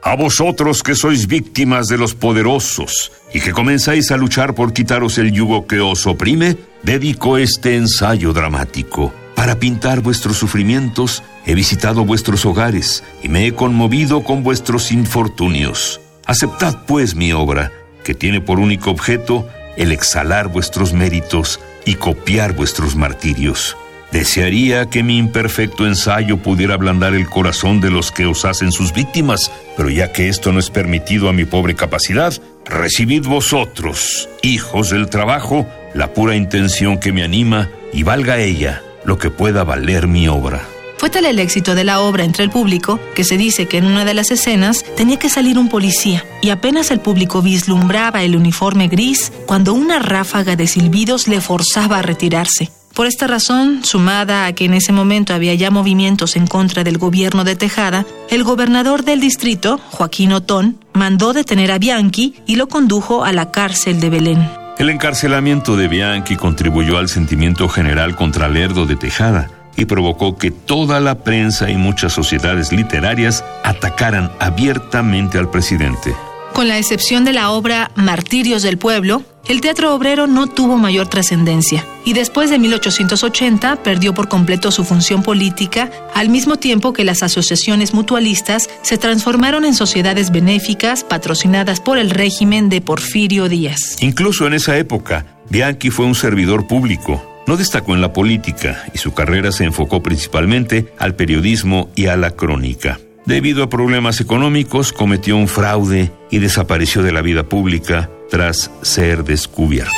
[0.03, 5.17] A vosotros que sois víctimas de los poderosos y que comenzáis a luchar por quitaros
[5.17, 12.05] el yugo que os oprime, dedico este ensayo dramático para pintar vuestros sufrimientos, he visitado
[12.05, 15.99] vuestros hogares y me he conmovido con vuestros infortunios.
[16.27, 17.71] Aceptad, pues, mi obra,
[18.03, 23.75] que tiene por único objeto el exhalar vuestros méritos y copiar vuestros martirios.
[24.11, 28.93] Desearía que mi imperfecto ensayo pudiera ablandar el corazón de los que os hacen sus
[28.93, 32.31] víctimas, pero ya que esto no es permitido a mi pobre capacidad,
[32.63, 39.17] recibid vosotros, hijos del trabajo, la pura intención que me anima y valga ella lo
[39.17, 40.67] que pueda valer mi obra.
[41.01, 43.85] Fue tal el éxito de la obra entre el público que se dice que en
[43.85, 48.35] una de las escenas tenía que salir un policía y apenas el público vislumbraba el
[48.35, 52.69] uniforme gris cuando una ráfaga de silbidos le forzaba a retirarse.
[52.93, 56.99] Por esta razón, sumada a que en ese momento había ya movimientos en contra del
[56.99, 62.67] gobierno de Tejada, el gobernador del distrito, Joaquín Otón, mandó detener a Bianchi y lo
[62.67, 64.60] condujo a la cárcel de Belén.
[64.81, 70.49] El encarcelamiento de Bianchi contribuyó al sentimiento general contra Lerdo de Tejada y provocó que
[70.49, 76.15] toda la prensa y muchas sociedades literarias atacaran abiertamente al presidente.
[76.53, 81.07] Con la excepción de la obra Martirios del Pueblo, el teatro obrero no tuvo mayor
[81.07, 87.03] trascendencia y después de 1880 perdió por completo su función política al mismo tiempo que
[87.03, 93.97] las asociaciones mutualistas se transformaron en sociedades benéficas patrocinadas por el régimen de Porfirio Díaz.
[94.01, 97.25] Incluso en esa época, Bianchi fue un servidor público.
[97.47, 102.17] No destacó en la política y su carrera se enfocó principalmente al periodismo y a
[102.17, 102.99] la crónica.
[103.25, 109.23] Debido a problemas económicos, cometió un fraude y desapareció de la vida pública tras ser
[109.23, 109.91] descubierto.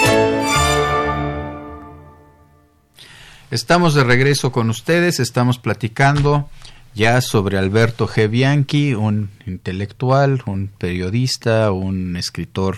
[3.50, 6.50] Estamos de regreso con ustedes, estamos platicando
[6.96, 8.30] ya sobre Alberto G.
[8.30, 12.78] Bianchi, un intelectual, un periodista, un escritor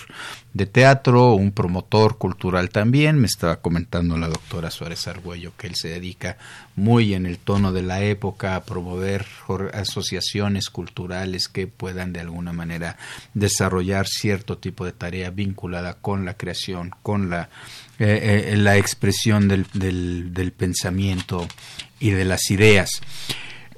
[0.53, 3.19] de teatro, un promotor cultural también.
[3.19, 6.37] Me estaba comentando la doctora Suárez Argüello que él se dedica
[6.77, 9.25] muy en el tono de la época a promover
[9.73, 12.97] asociaciones culturales que puedan de alguna manera
[13.33, 17.49] desarrollar cierto tipo de tarea vinculada con la creación, con la,
[17.99, 21.47] eh, eh, la expresión del, del, del pensamiento
[21.99, 23.01] y de las ideas.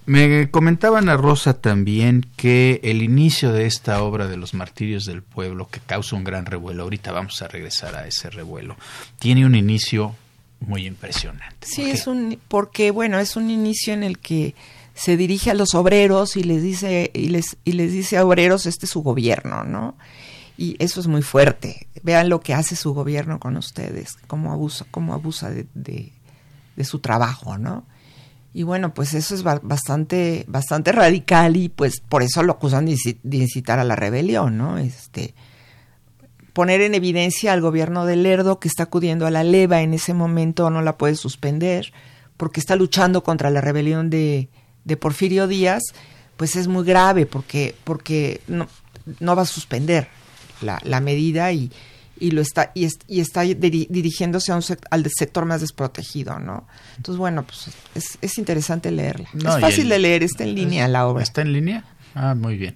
[0.07, 5.21] Me comentaban a Rosa también que el inicio de esta obra de los martirios del
[5.21, 8.77] pueblo, que causa un gran revuelo, ahorita vamos a regresar a ese revuelo,
[9.19, 10.15] tiene un inicio
[10.61, 11.67] muy impresionante.
[11.67, 14.55] Sí, es un, porque bueno, es un inicio en el que
[14.93, 18.65] se dirige a los obreros y les dice, y les, y les dice a obreros,
[18.65, 19.97] este es su gobierno, ¿no?
[20.57, 21.89] Y eso es muy fuerte.
[22.01, 26.13] Vean lo que hace su gobierno con ustedes, cómo abusa, cómo abusa de, de,
[26.77, 27.85] de su trabajo, ¿no?
[28.57, 33.37] Y bueno, pues eso es bastante, bastante radical y pues por eso lo acusan de
[33.37, 34.79] incitar a la rebelión, ¿no?
[34.79, 35.35] Este,
[36.53, 40.15] poner en evidencia al gobierno de Lerdo que está acudiendo a la leva en ese
[40.15, 41.93] momento no la puede suspender
[42.35, 44.49] porque está luchando contra la rebelión de,
[44.85, 45.83] de Porfirio Díaz,
[46.35, 48.67] pues es muy grave porque, porque no,
[49.19, 50.07] no va a suspender
[50.61, 51.71] la, la medida y,
[52.19, 52.87] y lo está y,
[53.19, 56.67] está dirigiéndose a un al sector más desprotegido, ¿no?
[56.97, 57.69] Entonces, bueno, pues
[58.21, 59.29] es, interesante leerla.
[59.33, 61.23] es fácil de leer, está en línea la obra.
[61.23, 61.83] ¿Está en línea?
[62.19, 62.75] Ah, muy bien.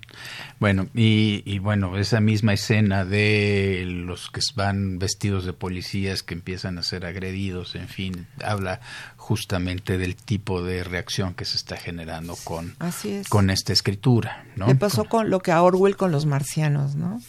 [0.60, 6.36] Bueno, y, y, bueno, esa misma escena de los que van vestidos de policías que
[6.36, 8.82] empiezan a ser agredidos, en fin, habla
[9.18, 12.76] justamente del tipo de reacción que se está generando con,
[13.30, 14.46] con esta escritura.
[14.56, 14.68] ¿no?
[14.68, 17.20] Le pasó con lo que a Orwell con los marcianos, ¿no?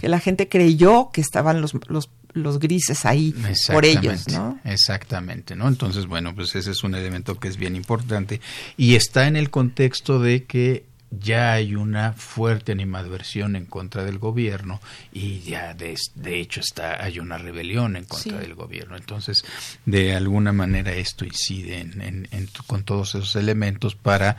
[0.00, 3.34] Que la gente creyó que estaban los, los los grises ahí
[3.72, 4.58] por ellos, ¿no?
[4.64, 5.68] Exactamente, ¿no?
[5.68, 8.40] Entonces, bueno, pues ese es un elemento que es bien importante
[8.76, 14.18] y está en el contexto de que ya hay una fuerte animadversión en contra del
[14.18, 14.80] gobierno
[15.12, 18.96] y ya de, de hecho está hay una rebelión en contra del gobierno.
[18.96, 19.44] Entonces
[19.86, 24.36] de alguna manera esto incide en, en, con todos esos elementos para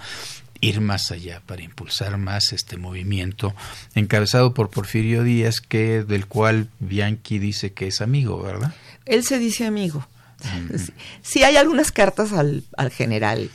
[0.64, 3.56] ir más allá para impulsar más este movimiento
[3.96, 8.72] encabezado por Porfirio Díaz que del cual Bianchi dice que es amigo verdad
[9.06, 10.08] él se dice amigo.
[11.22, 13.52] Sí, hay algunas cartas al, al general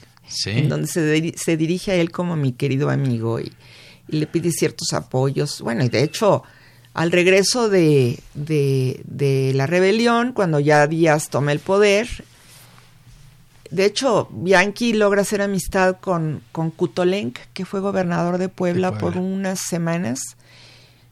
[0.46, 3.52] en donde se, se, dirige a él como mi querido amigo y,
[4.08, 5.60] le pide ciertos apoyos.
[5.62, 6.44] Bueno, y de hecho,
[6.94, 12.06] al regreso de, de, la rebelión, cuando ya Díaz toma el poder,
[13.70, 19.16] de hecho, Bianchi logra hacer amistad con, con Kutolenk, que fue gobernador de Puebla, por
[19.16, 20.36] unas semanas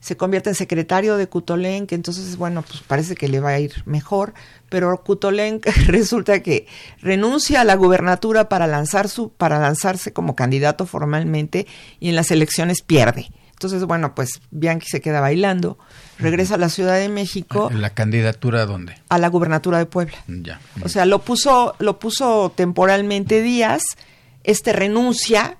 [0.05, 3.73] se convierte en secretario de Kutolenk, entonces, bueno, pues parece que le va a ir
[3.87, 4.35] mejor,
[4.69, 6.67] pero Kutolenk resulta que
[7.01, 11.67] renuncia a la gubernatura para, lanzar su, para lanzarse como candidato formalmente
[12.01, 13.31] y en las elecciones pierde.
[13.53, 15.79] Entonces, bueno, pues Bianchi se queda bailando,
[16.19, 17.71] regresa a la Ciudad de México.
[17.73, 19.01] ¿La candidatura a dónde?
[19.09, 20.19] A la gubernatura de Puebla.
[20.29, 20.61] Ya.
[20.83, 23.83] O sea, lo puso, lo puso temporalmente Díaz,
[24.43, 25.57] este renuncia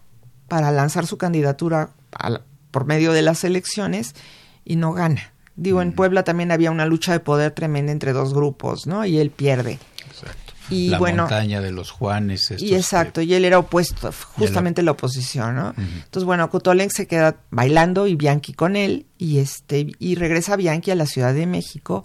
[0.49, 2.41] para lanzar su candidatura a
[2.75, 4.17] por medio de las elecciones
[4.65, 5.33] y no gana.
[5.55, 9.07] Digo, en Puebla también había una lucha de poder tremenda entre dos grupos, ¿no?
[9.07, 9.79] Y él pierde.
[10.05, 10.53] Exacto.
[10.71, 12.53] Y la montaña de los Juanes.
[12.59, 15.73] Y exacto, y él era opuesto, justamente la oposición, ¿no?
[15.77, 20.91] Entonces, bueno, Kutolenk se queda bailando y Bianchi con él, y este, y regresa Bianchi
[20.91, 22.05] a la Ciudad de México,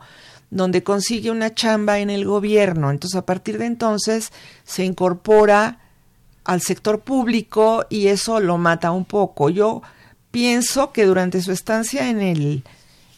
[0.51, 2.91] donde consigue una chamba en el gobierno.
[2.91, 4.31] Entonces, a partir de entonces,
[4.65, 5.79] se incorpora
[6.43, 9.49] al sector público y eso lo mata un poco.
[9.49, 9.81] Yo
[10.31, 12.63] pienso que durante su estancia en el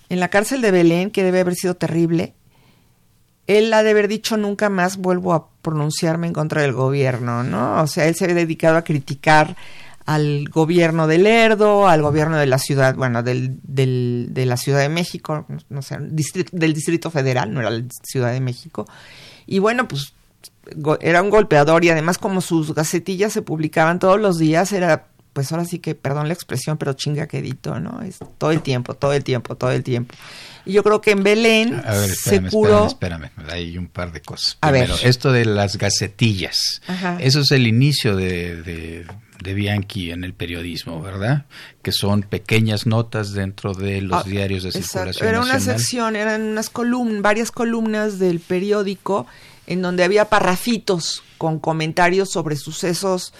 [0.09, 2.33] en la cárcel de Belén, que debe haber sido terrible,
[3.47, 7.81] él ha de haber dicho nunca más vuelvo a pronunciarme en contra del gobierno, ¿no?
[7.81, 9.55] O sea, él se había dedicado a criticar
[10.05, 14.79] al gobierno de Lerdo, al gobierno de la ciudad, bueno, del, del, de la Ciudad
[14.79, 18.87] de México, no sé, del Distrito Federal, no era la Ciudad de México.
[19.45, 20.13] Y bueno, pues
[21.01, 25.51] era un golpeador y además como sus gacetillas se publicaban todos los días, era pues
[25.51, 28.01] ahora sí que, perdón la expresión, pero chinga quedito, ¿no?
[28.01, 30.13] Es todo el tiempo, todo el tiempo, todo el tiempo.
[30.65, 32.87] Y yo creo que en Belén a ver, espérame, se curó...
[32.87, 34.57] Espérame, espérame, hay un par de cosas.
[34.61, 35.07] A Primero, ver.
[35.07, 36.81] esto de las gacetillas,
[37.19, 39.05] eso es el inicio de, de,
[39.41, 41.45] de, Bianchi en el periodismo, ¿verdad?
[41.81, 46.41] Que son pequeñas notas dentro de los ah, diarios de circulación Era una sección, eran
[46.41, 49.27] unas columnas, varias columnas del periódico
[49.65, 53.33] en donde había parrafitos con comentarios sobre sucesos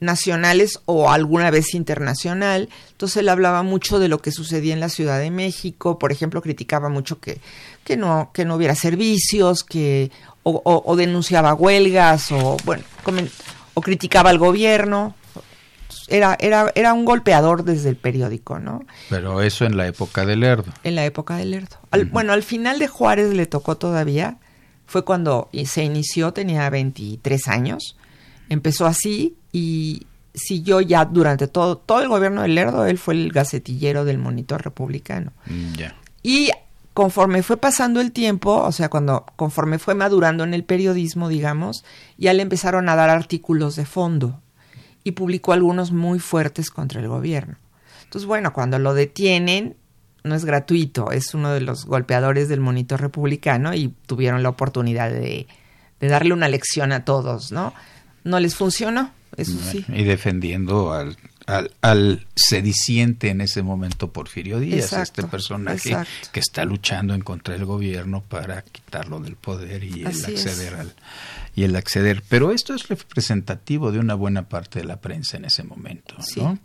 [0.00, 2.68] nacionales o alguna vez internacional.
[2.90, 6.42] Entonces él hablaba mucho de lo que sucedía en la Ciudad de México, por ejemplo,
[6.42, 7.40] criticaba mucho que,
[7.84, 10.10] que, no, que no hubiera servicios, que,
[10.42, 12.82] o, denunciaba huelgas, o bueno,
[13.74, 15.14] o criticaba al gobierno.
[16.08, 18.84] Era, era, era un golpeador desde el periódico, ¿no?
[19.10, 20.72] Pero eso en la época de Lerdo.
[20.82, 21.76] En la época de Lerdo.
[22.10, 24.38] Bueno, al final de Juárez le tocó todavía,
[24.86, 27.96] fue cuando se inició, tenía 23 años,
[28.50, 33.32] empezó así, y siguió ya durante todo, todo el gobierno de Lerdo, él fue el
[33.32, 35.32] gacetillero del monitor republicano.
[35.46, 35.72] Mm,
[36.22, 36.50] y
[36.92, 41.84] conforme fue pasando el tiempo, o sea, cuando conforme fue madurando en el periodismo, digamos,
[42.18, 44.40] ya le empezaron a dar artículos de fondo
[45.02, 47.56] y publicó algunos muy fuertes contra el gobierno.
[48.04, 49.76] Entonces, bueno, cuando lo detienen,
[50.24, 55.10] no es gratuito, es uno de los golpeadores del monitor republicano y tuvieron la oportunidad
[55.10, 55.46] de,
[56.00, 57.72] de darle una lección a todos, ¿no?
[58.30, 59.84] No les funcionó eso sí.
[59.88, 61.16] Y defendiendo al,
[61.80, 65.96] al, sediciente en ese momento Porfirio Díaz, este personaje
[66.32, 70.94] que está luchando en contra del gobierno para quitarlo del poder y el acceder al
[71.54, 72.22] y el acceder.
[72.28, 76.58] Pero esto es representativo de una buena parte de la prensa en ese momento, ¿no?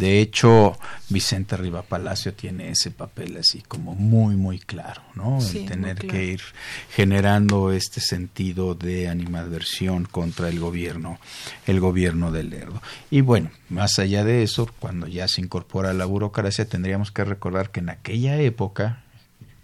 [0.00, 0.78] De hecho,
[1.10, 5.38] Vicente Riva Palacio tiene ese papel así como muy, muy claro, ¿no?
[5.40, 6.40] el tener que ir
[6.88, 11.18] generando este sentido de animadversión contra el gobierno,
[11.66, 12.80] el gobierno del Lerdo.
[13.10, 17.68] Y bueno, más allá de eso, cuando ya se incorpora la burocracia, tendríamos que recordar
[17.68, 19.02] que en aquella época,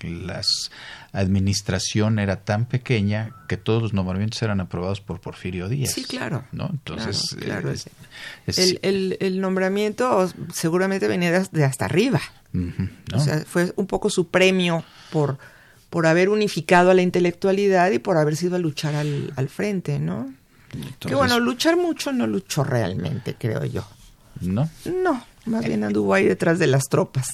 [0.03, 0.43] la
[1.17, 5.93] administración era tan pequeña que todos los nombramientos eran aprobados por Porfirio Díaz.
[5.93, 6.45] Sí, claro.
[6.53, 6.69] ¿no?
[6.71, 12.21] Entonces, claro, eh, el, nombramiento seguramente venía de hasta arriba.
[13.15, 15.39] O sea, fue un poco su premio por,
[15.91, 19.99] por haber unificado a la intelectualidad y por haber sido a luchar al, al frente,
[19.99, 20.33] ¿no?
[21.01, 23.87] que bueno, luchar mucho no luchó realmente, creo yo.
[24.41, 24.69] ¿No?
[24.85, 27.27] No, más bien anduvo ahí detrás de las tropas.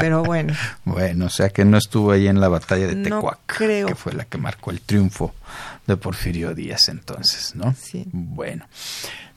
[0.00, 0.54] Pero bueno.
[0.84, 3.86] Bueno, o sea que no estuvo ahí en la batalla de Tecuac, creo.
[3.86, 5.34] que fue la que marcó el triunfo
[5.86, 7.74] de Porfirio Díaz entonces, ¿no?
[7.78, 8.04] Sí.
[8.12, 8.66] Bueno.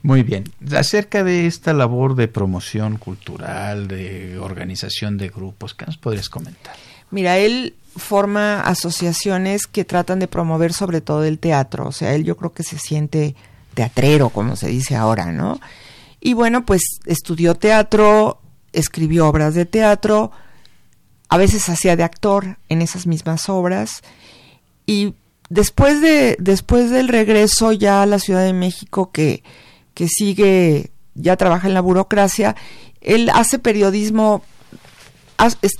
[0.01, 0.51] Muy bien.
[0.75, 6.75] Acerca de esta labor de promoción cultural, de organización de grupos, ¿qué nos podrías comentar?
[7.09, 11.87] Mira, él forma asociaciones que tratan de promover sobre todo el teatro.
[11.87, 13.35] O sea, él yo creo que se siente
[13.73, 15.59] teatrero, como se dice ahora, ¿no?
[16.19, 18.41] Y bueno, pues estudió teatro,
[18.71, 20.31] escribió obras de teatro,
[21.33, 24.03] a veces hacía de actor en esas mismas obras.
[24.85, 25.15] Y
[25.49, 29.41] después, de, después del regreso ya a la Ciudad de México, que,
[29.95, 32.55] que sigue, ya trabaja en la burocracia,
[33.01, 34.43] él hace periodismo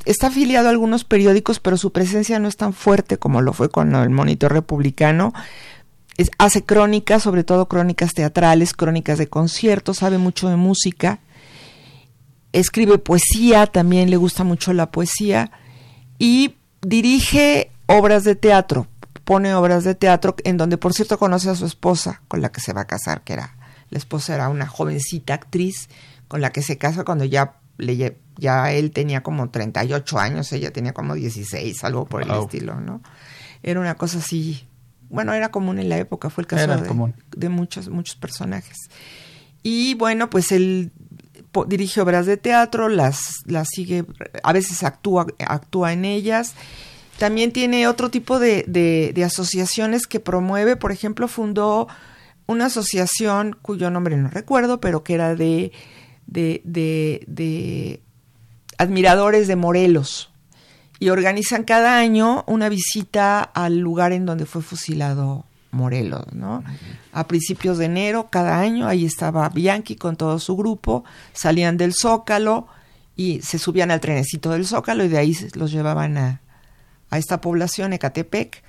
[0.05, 3.69] está afiliado a algunos periódicos, pero su presencia no es tan fuerte como lo fue
[3.69, 5.33] con el Monitor Republicano.
[6.39, 11.19] hace crónicas, sobre todo crónicas teatrales, crónicas de conciertos, sabe mucho de música.
[12.53, 15.51] Escribe poesía, también le gusta mucho la poesía.
[16.17, 18.87] Y dirige obras de teatro,
[19.23, 22.61] pone obras de teatro, en donde por cierto conoce a su esposa, con la que
[22.61, 23.55] se va a casar, que era,
[23.89, 25.89] la esposa era una jovencita actriz,
[26.27, 30.71] con la que se casa cuando ya le, ya él tenía como 38 años, ella
[30.71, 33.01] tenía como 16, algo por el estilo, ¿no?
[33.61, 34.67] Era una cosa así,
[35.09, 38.77] bueno, era común en la época, fue el caso de, de, muchos, muchos personajes.
[39.61, 40.91] Y bueno, pues él
[41.67, 44.05] dirige obras de teatro, las, las sigue,
[44.43, 46.55] a veces actúa, actúa en ellas.
[47.17, 51.87] También tiene otro tipo de, de asociaciones que promueve, por ejemplo, fundó
[52.47, 55.71] una asociación cuyo nombre no recuerdo, pero que era de
[56.27, 58.01] de, de,
[58.77, 60.31] admiradores de Morelos
[60.99, 66.63] y organizan cada año una visita al lugar en donde fue fusilado Morelos, ¿no?
[67.11, 71.03] A principios de enero, cada año, ahí estaba Bianchi con todo su grupo,
[71.33, 72.67] salían del Zócalo
[73.15, 76.41] y se subían al trenecito del Zócalo y de ahí los llevaban a,
[77.09, 78.63] a esta población, Ecatepec,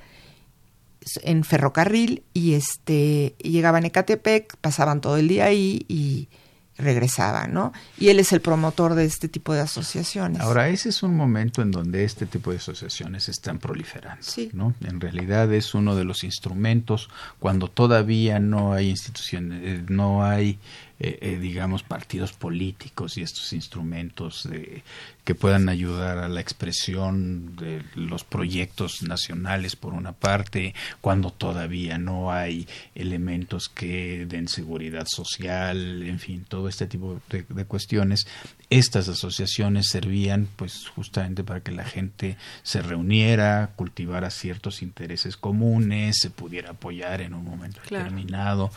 [1.23, 6.29] en ferrocarril y este llegaban a Ecatepec, pasaban todo el día ahí y
[6.77, 7.73] regresaba, ¿no?
[7.99, 10.41] Y él es el promotor de este tipo de asociaciones.
[10.41, 14.51] Ahora, ese es un momento en donde este tipo de asociaciones están proliferando, sí.
[14.53, 14.75] ¿no?
[14.83, 17.09] En realidad es uno de los instrumentos
[17.39, 20.59] cuando todavía no hay instituciones, eh, no hay
[21.01, 24.83] eh, eh, digamos, partidos políticos y estos instrumentos de,
[25.25, 31.99] que puedan ayudar a la expresión de los proyectos nacionales, por una parte, cuando todavía
[31.99, 38.27] no hay elementos que den seguridad social, en fin, todo este tipo de, de cuestiones.
[38.75, 46.17] Estas asociaciones servían, pues, justamente para que la gente se reuniera, cultivara ciertos intereses comunes,
[46.21, 48.73] se pudiera apoyar en un momento determinado,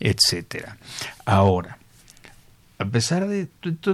[0.00, 0.78] etcétera.
[1.26, 1.76] Ahora,
[2.78, 3.50] a pesar de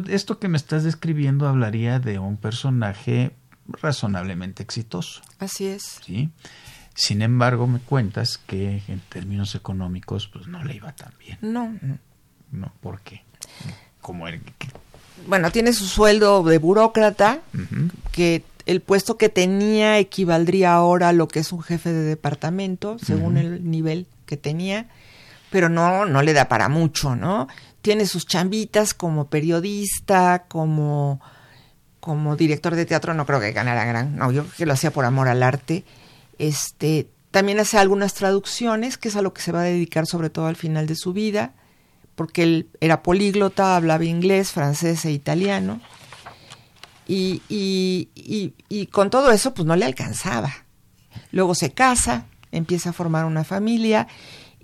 [0.09, 3.33] esto que me estás describiendo, hablaría de un personaje
[3.67, 5.23] razonablemente exitoso.
[5.41, 6.01] Así es.
[6.07, 6.31] ¿sí?
[6.95, 11.39] Sin embargo, me cuentas que en términos económicos, pues no le iba tan bien.
[11.43, 11.75] No.
[12.53, 13.25] No, ¿por qué?
[14.01, 14.41] Como el,
[15.27, 17.41] bueno, tiene su sueldo de burócrata,
[18.13, 22.99] que el puesto que tenía equivaldría ahora a lo que es un jefe de departamento,
[22.99, 24.87] según el nivel que tenía,
[25.51, 27.49] pero no, no le da para mucho, ¿no?
[27.83, 31.21] tiene sus chambitas como periodista, como,
[32.01, 34.91] como director de teatro, no creo que ganara gran, no, yo creo que lo hacía
[34.91, 35.85] por amor al arte.
[36.39, 40.31] Este, también hace algunas traducciones, que es a lo que se va a dedicar sobre
[40.31, 41.55] todo al final de su vida,
[42.19, 45.81] porque él era políglota, hablaba inglés, francés e italiano.
[47.07, 50.53] Y, y, y, y con todo eso, pues no le alcanzaba.
[51.31, 54.09] Luego se casa, empieza a formar una familia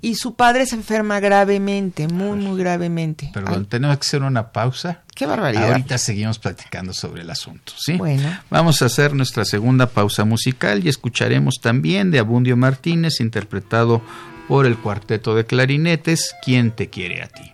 [0.00, 3.30] y su padre se enferma gravemente, muy, muy gravemente.
[3.32, 5.02] Perdón, tenemos que hacer una pausa.
[5.14, 5.70] Qué barbaridad.
[5.70, 7.92] Ahorita seguimos platicando sobre el asunto, ¿sí?
[7.96, 8.36] Bueno.
[8.50, 14.02] Vamos a hacer nuestra segunda pausa musical y escucharemos también de Abundio Martínez, interpretado
[14.48, 17.53] por el cuarteto de clarinetes, ¿Quién te quiere a ti?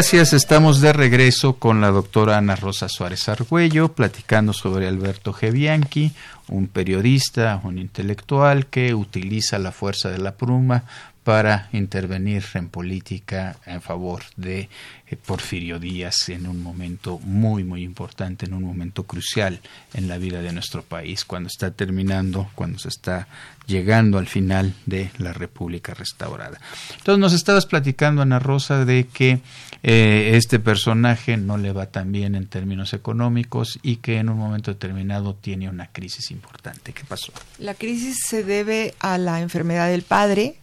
[0.00, 5.52] Gracias, estamos de regreso con la doctora Ana Rosa Suárez Argüello, platicando sobre Alberto G.
[5.52, 6.10] Bianchi,
[6.48, 10.84] un periodista, un intelectual que utiliza la fuerza de la pluma
[11.24, 14.68] para intervenir en política en favor de
[15.06, 19.60] eh, Porfirio Díaz en un momento muy, muy importante, en un momento crucial
[19.92, 23.28] en la vida de nuestro país, cuando está terminando, cuando se está
[23.66, 26.58] llegando al final de la República restaurada.
[26.98, 29.40] Entonces nos estabas platicando, Ana Rosa, de que
[29.82, 34.38] eh, este personaje no le va tan bien en términos económicos y que en un
[34.38, 36.92] momento determinado tiene una crisis importante.
[36.92, 37.32] ¿Qué pasó?
[37.58, 40.56] La crisis se debe a la enfermedad del padre,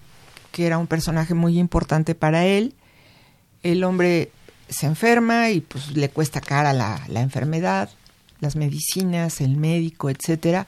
[0.51, 2.73] que era un personaje muy importante para él.
[3.63, 4.31] El hombre
[4.69, 7.89] se enferma y pues le cuesta cara la, enfermedad,
[8.39, 10.67] las medicinas, el médico, etcétera.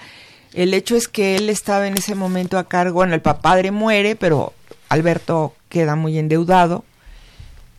[0.53, 4.15] El hecho es que él estaba en ese momento a cargo, bueno, el padre muere,
[4.15, 4.53] pero
[4.89, 6.83] Alberto queda muy endeudado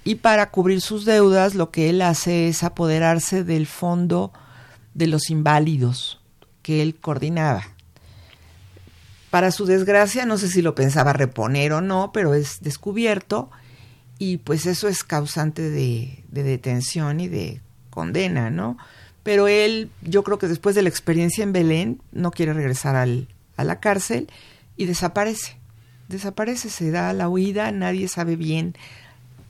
[0.05, 4.33] y para cubrir sus deudas lo que él hace es apoderarse del fondo
[4.95, 6.21] de los inválidos
[6.63, 7.69] que él coordinaba.
[9.31, 13.51] Para su desgracia, no sé si lo pensaba reponer o no, pero es descubierto
[14.19, 18.77] y pues eso es causante de, detención y de condena, ¿no?
[19.23, 23.29] Pero él, yo creo que después de la experiencia en Belén, no quiere regresar al,
[23.57, 24.29] a la cárcel
[24.77, 25.57] y desaparece.
[26.09, 28.75] Desaparece, se da la huida, nadie sabe bien.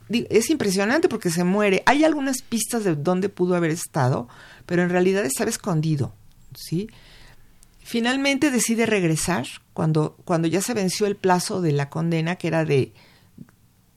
[0.09, 1.83] Es impresionante porque se muere.
[1.85, 4.29] Hay algunas pistas de dónde pudo haber estado,
[4.65, 6.13] pero en realidad estaba escondido,
[6.55, 6.89] ¿sí?
[7.83, 12.63] Finalmente decide regresar cuando, cuando ya se venció el plazo de la condena, que era
[12.63, 12.93] de,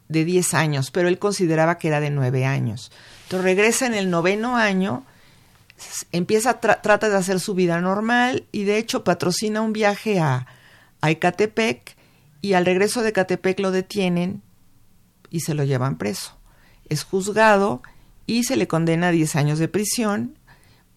[0.08, 2.90] de 10 años, pero él consideraba que era de 9 años.
[3.24, 5.04] Entonces regresa en el noveno año,
[6.12, 10.46] empieza, trata de hacer su vida normal y de hecho patrocina un viaje a,
[11.00, 11.96] a Ecatepec
[12.40, 14.42] y al regreso de Ecatepec lo detienen
[15.30, 16.36] y se lo llevan preso.
[16.88, 17.82] Es juzgado
[18.26, 20.38] y se le condena a 10 años de prisión,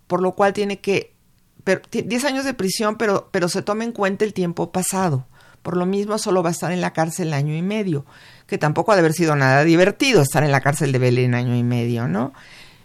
[0.08, 1.17] por lo cual tiene que
[1.92, 5.26] 10 años de prisión, pero, pero se toma en cuenta el tiempo pasado.
[5.62, 8.06] Por lo mismo, solo va a estar en la cárcel año y medio,
[8.46, 11.56] que tampoco ha de haber sido nada divertido estar en la cárcel de Belén año
[11.56, 12.34] y medio, ¿no?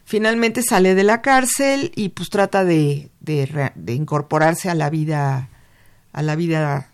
[0.05, 5.49] Finalmente sale de la cárcel y pues trata de, de, incorporarse a la vida,
[6.13, 6.89] a la vida,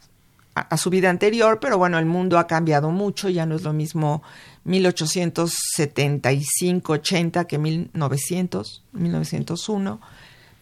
[0.54, 3.72] a, su vida anterior, pero bueno, el mundo ha cambiado mucho, ya no es lo
[3.72, 4.22] mismo
[4.66, 10.00] 1875-80 que 1900, 1901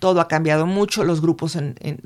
[0.07, 1.59] todo ha cambiado mucho, los grupos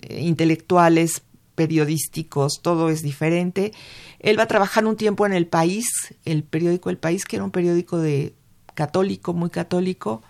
[0.08, 1.20] intelectuales,
[1.54, 3.74] periodísticos, todo es diferente.
[4.20, 5.84] Él va a trabajar un tiempo en El País,
[6.24, 8.32] el periódico El País, que era un periódico de
[8.72, 10.22] católico, muy católico.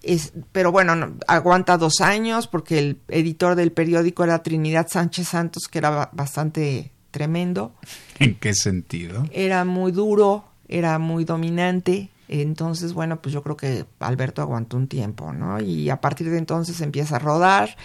[0.00, 5.64] Es, pero bueno, aguanta dos años porque el editor del periódico era Trinidad Sánchez Santos,
[5.66, 7.74] que era bastante tremendo.
[8.20, 9.24] ¿En qué sentido?
[9.32, 14.86] Era muy duro, era muy dominante, entonces, bueno, pues yo creo que Alberto aguantó un
[14.86, 15.60] tiempo, ¿no?
[15.60, 17.76] Y a partir de entonces empieza a rodar,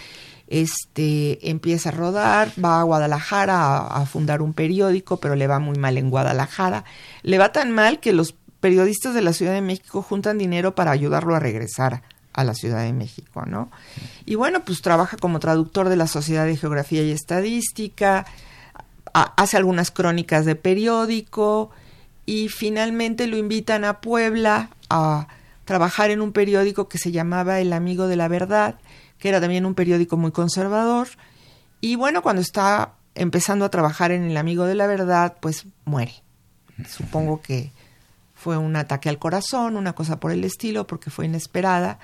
[0.46, 5.78] este, empieza a rodar, va a Guadalajara a, fundar un periódico, pero le va muy
[5.78, 6.84] mal en Guadalajara.
[7.22, 10.90] Le va tan mal que los periodistas de la Ciudad de México juntan dinero para
[10.90, 12.02] ayudarlo a regresar
[12.34, 13.70] a la Ciudad de México, ¿no?
[14.26, 18.26] Y bueno, pues trabaja como traductor de la Sociedad de Geografía y Estadística,
[19.12, 21.70] hace algunas crónicas de periódico,
[22.26, 25.28] y finalmente lo invitan a Puebla a
[25.64, 28.76] trabajar en un periódico que se llamaba El Amigo de la Verdad,
[29.18, 31.08] que era también un periódico muy conservador.
[31.80, 36.14] Y bueno, cuando está empezando a trabajar en El Amigo de la Verdad, pues muere.
[36.88, 37.72] Supongo que
[38.34, 41.98] fue un ataque al corazón, una cosa por el estilo, porque fue inesperada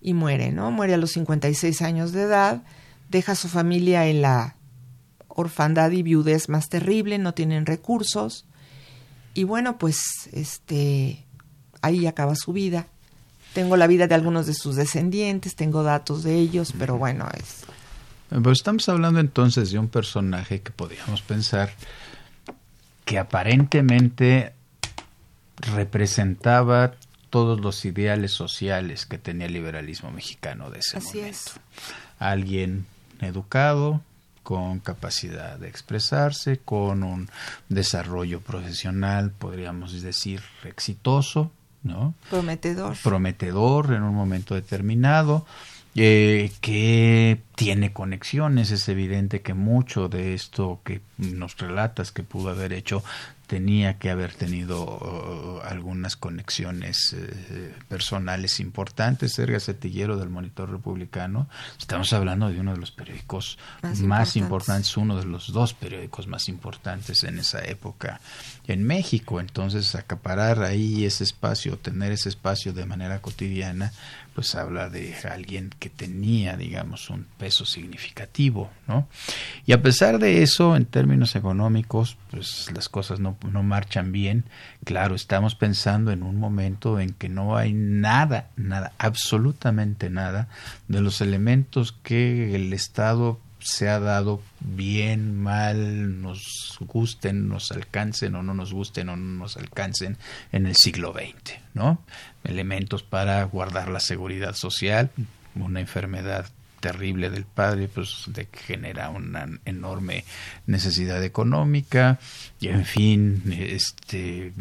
[0.00, 0.70] y muere, ¿no?
[0.70, 2.62] Muere a los 56 años de edad,
[3.08, 4.56] deja a su familia en la
[5.28, 8.44] orfandad y viudez más terrible, no tienen recursos
[9.34, 11.24] y bueno, pues este
[11.80, 12.86] ahí acaba su vida.
[13.54, 17.64] Tengo la vida de algunos de sus descendientes, tengo datos de ellos, pero bueno, es...
[18.30, 21.70] Pero estamos hablando entonces de un personaje que podríamos pensar
[23.04, 24.54] que aparentemente
[25.56, 26.94] representaba
[27.28, 31.36] todos los ideales sociales que tenía el liberalismo mexicano de ese Así momento.
[31.36, 31.52] Es.
[32.18, 32.86] Alguien
[33.20, 34.00] educado,
[34.42, 37.28] con capacidad de expresarse, con un
[37.68, 41.50] desarrollo profesional, podríamos decir, exitoso,
[41.82, 42.14] ¿no?
[42.30, 42.96] Prometedor.
[43.02, 45.46] Prometedor en un momento determinado,
[45.94, 48.70] eh, que tiene conexiones.
[48.70, 53.02] Es evidente que mucho de esto que nos relatas que pudo haber hecho
[53.52, 59.34] tenía que haber tenido uh, unas conexiones eh, personales importantes.
[59.34, 61.50] Serga Cetillero del Monitor Republicano.
[61.78, 64.96] Estamos hablando de uno de los periódicos más, importantes.
[64.96, 68.22] uno de los dos periódicos más importantes en esa época
[68.68, 69.38] en México.
[69.38, 73.92] Entonces, acaparar ahí ese espacio, tener ese espacio de manera cotidiana,
[74.34, 79.08] pues habla de alguien que tenía, digamos, un peso significativo, ¿no?
[79.66, 84.44] Y a pesar de eso, en términos económicos, pues las cosas no, no marchan bien.
[84.84, 90.48] Claro, estamos pensando en un momento en que no hay nada, nada, absolutamente nada
[90.88, 98.34] de los elementos que el Estado se ha dado bien, mal, nos gusten, nos alcancen
[98.34, 100.16] o no nos gusten o no nos alcancen
[100.52, 102.02] en el siglo XX, ¿no?
[102.44, 105.10] Elementos para guardar la seguridad social,
[105.54, 106.46] una enfermedad
[106.80, 110.24] terrible del padre, pues de que genera una enorme
[110.66, 112.18] necesidad económica
[112.60, 114.52] y en fin, este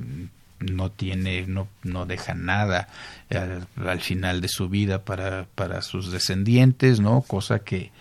[0.59, 2.87] no tiene, no, no deja nada
[3.31, 7.21] al, al final de su vida para, para sus descendientes, ¿no?
[7.23, 7.91] Cosa que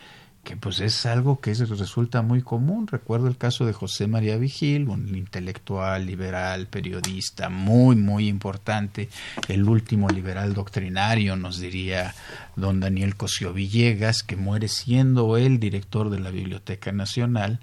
[0.45, 2.86] que pues es algo que resulta muy común.
[2.86, 9.09] Recuerdo el caso de José María Vigil, un intelectual, liberal, periodista muy, muy importante,
[9.49, 12.14] el último liberal doctrinario, nos diría
[12.57, 17.61] don Daniel Cosio Villegas, que muere siendo él director de la Biblioteca Nacional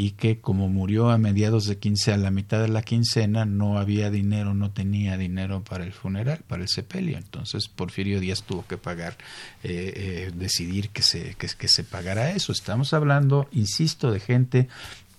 [0.00, 3.78] y que como murió a mediados de quince a la mitad de la quincena no
[3.78, 7.18] había dinero, no tenía dinero para el funeral, para el sepelio.
[7.18, 9.16] Entonces Porfirio Díaz tuvo que pagar,
[9.64, 12.52] eh, eh, decidir que se, que, que se pagara eso.
[12.52, 14.68] Estamos hablando, insisto, de gente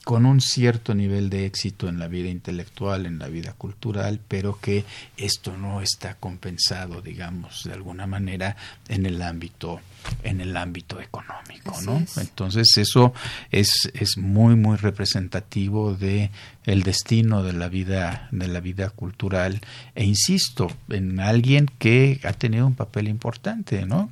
[0.06, 4.60] con un cierto nivel de éxito en la vida intelectual, en la vida cultural, pero
[4.62, 4.86] que
[5.18, 8.56] esto no está compensado, digamos, de alguna manera
[8.88, 9.82] en el ámbito
[10.24, 12.04] en el ámbito económico, ¿no?
[12.18, 13.14] Entonces eso
[13.52, 16.32] es, es muy muy representativo de
[16.66, 19.62] el destino de la vida de la vida cultural
[19.96, 24.10] e insisto en alguien que ha tenido un papel importante, ¿no?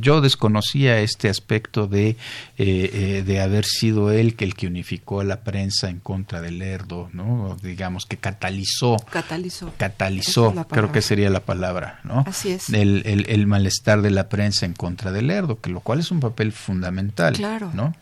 [0.00, 2.16] yo desconocía este aspecto de eh,
[2.58, 6.58] eh, de haber sido él que el que unificó a la prensa en contra del
[6.58, 7.56] Lerdo, ¿no?
[7.62, 12.24] Digamos que catalizó catalizó catalizó, creo que sería la palabra, ¿no?
[12.26, 12.68] Así es.
[12.70, 16.10] El, el, el malestar de la prensa en contra del Lerdo, que lo cual es
[16.10, 17.70] un papel fundamental, claro.
[17.74, 17.94] ¿no?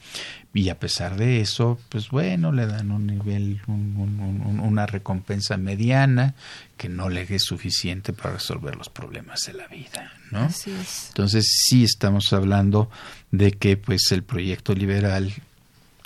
[0.54, 6.34] Y a pesar de eso, pues bueno, le dan un nivel, una recompensa mediana
[6.76, 10.40] que no le es suficiente para resolver los problemas de la vida, ¿no?
[10.40, 11.08] Así es.
[11.08, 12.90] Entonces sí estamos hablando
[13.30, 15.32] de que pues el proyecto liberal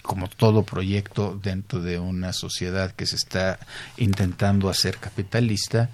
[0.02, 3.58] como todo proyecto dentro de una sociedad que se está
[3.96, 5.90] intentando hacer capitalista,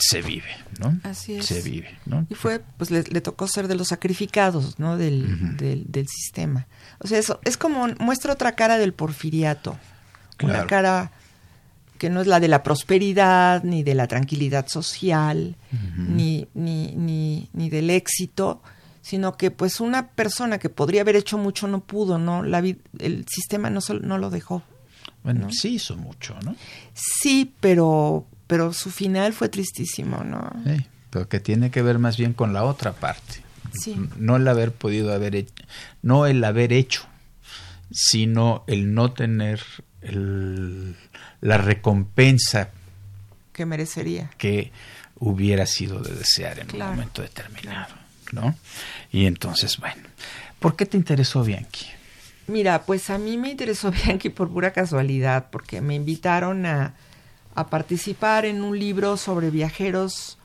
[0.00, 0.48] se vive,
[0.78, 0.98] ¿no?
[1.04, 1.46] Así es.
[1.46, 2.26] Se vive, ¿no?
[2.28, 4.96] Y fue, pues le, tocó ser de los sacrificados, ¿no?
[4.96, 6.66] Del, del, sistema.
[6.98, 9.78] O sea, eso es como muestra otra cara del porfiriato.
[10.42, 11.12] Una cara
[11.98, 15.56] que no es la de la prosperidad, ni de la tranquilidad social,
[15.96, 18.62] ni, ni, ni, ni del éxito,
[19.02, 22.42] sino que pues una persona que podría haber hecho mucho no pudo, ¿no?
[22.42, 24.62] La, el sistema no, no lo dejó.
[25.22, 26.56] Bueno, sí hizo mucho, ¿no?
[26.94, 30.50] Sí, pero pero su final fue tristísimo, ¿no?
[30.66, 33.44] Sí, pero que tiene que ver más bien con la otra parte.
[33.72, 33.96] Sí.
[34.16, 35.54] No el haber podido haber hecho,
[36.02, 37.06] no el haber hecho,
[37.92, 39.62] sino el no tener
[40.00, 40.96] el,
[41.40, 42.70] la recompensa
[43.52, 44.32] que merecería.
[44.36, 44.72] Que
[45.20, 47.94] hubiera sido de desear en un momento determinado,
[48.32, 48.56] ¿no?
[49.12, 50.02] Y entonces, bueno,
[50.58, 51.86] ¿por qué te interesó Bianchi?
[52.48, 56.96] Mira, pues a mí me interesó Bianchi por pura casualidad, porque me invitaron a
[57.54, 60.38] a participar en un libro sobre viajeros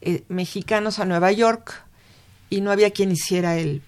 [0.00, 1.84] eh, mexicanos a Nueva York
[2.50, 3.82] y no había quien hiciera el,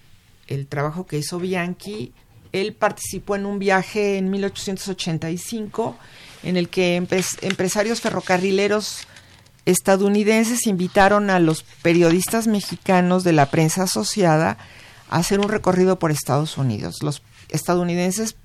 [0.47, 2.13] el trabajo que hizo Bianchi.
[2.51, 5.97] Él participó en un viaje en 1885
[6.43, 9.07] en el que empresarios ferrocarrileros
[9.65, 14.57] estadounidenses invitaron a los periodistas mexicanos de la prensa asociada
[15.09, 16.97] a hacer un recorrido por Estados Unidos.
[17.01, 18.35] Los estadounidenses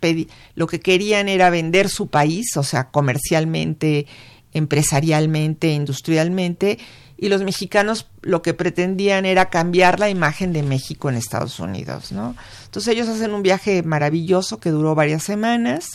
[0.55, 4.07] lo que querían era vender su país, o sea, comercialmente,
[4.53, 6.79] empresarialmente, industrialmente,
[7.23, 12.11] y los mexicanos lo que pretendían era cambiar la imagen de México en Estados Unidos,
[12.11, 12.35] ¿no?
[12.65, 15.87] Entonces ellos hacen un viaje maravilloso que duró varias semanas,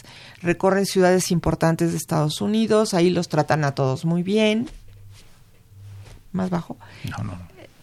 [0.41, 4.69] recorren ciudades importantes de Estados Unidos, ahí los tratan a todos muy bien.
[6.31, 6.77] ¿Más bajo?
[7.09, 7.37] No, no.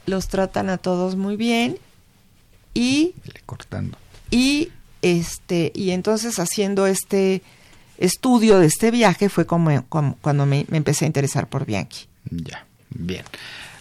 [0.07, 1.79] Los tratan a todos muy bien
[2.73, 3.15] y...
[3.45, 3.99] cortando.
[4.31, 4.71] Y
[5.05, 7.43] este, y entonces haciendo este
[7.99, 12.07] estudio de este viaje fue como, cuando me, empecé a interesar por Bianchi.
[12.31, 13.23] Ya, bien.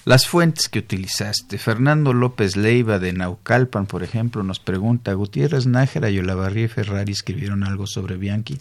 [0.04, 1.58] Las fuentes que utilizaste.
[1.58, 7.64] Fernando López Leiva de Naucalpan, por ejemplo, nos pregunta, ¿Gutiérrez Nájera y Olavarría Ferrari escribieron
[7.64, 8.60] algo sobre Bianchi?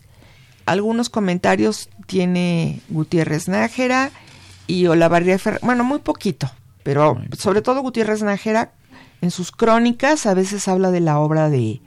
[0.65, 4.13] Algunos comentarios tiene Gutiérrez Nájera
[4.69, 6.49] y Olavarría Ferrer, bueno, muy poquito,
[6.85, 8.71] pero sobre todo Gutiérrez Nájera,
[9.21, 11.81] en sus crónicas a veces habla de la obra de,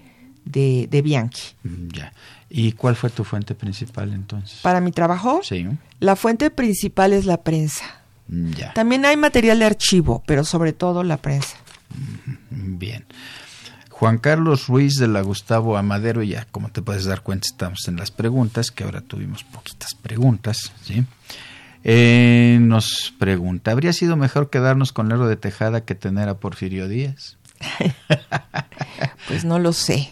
[0.46, 1.54] de, Bianchi.
[1.64, 2.14] Mm, ya.
[2.50, 4.60] ¿Y cuál fue tu fuente principal entonces?
[4.62, 5.68] Para mi trabajo, sí.
[6.00, 8.02] la fuente principal es la prensa.
[8.28, 8.74] Mm, ya.
[8.74, 11.58] También hay material de archivo, pero sobre todo la prensa.
[12.50, 13.06] Bien.
[13.90, 17.96] Juan Carlos Ruiz de la Gustavo Amadero, ya como te puedes dar cuenta estamos en
[17.96, 21.06] las preguntas, que ahora tuvimos poquitas preguntas, ¿sí?
[21.86, 26.90] Eh, nos pregunta, ¿habría sido mejor quedarnos con Lerdo de Tejada que tener a Porfirio
[26.90, 27.38] Díaz?
[29.30, 30.12] pues no lo sé.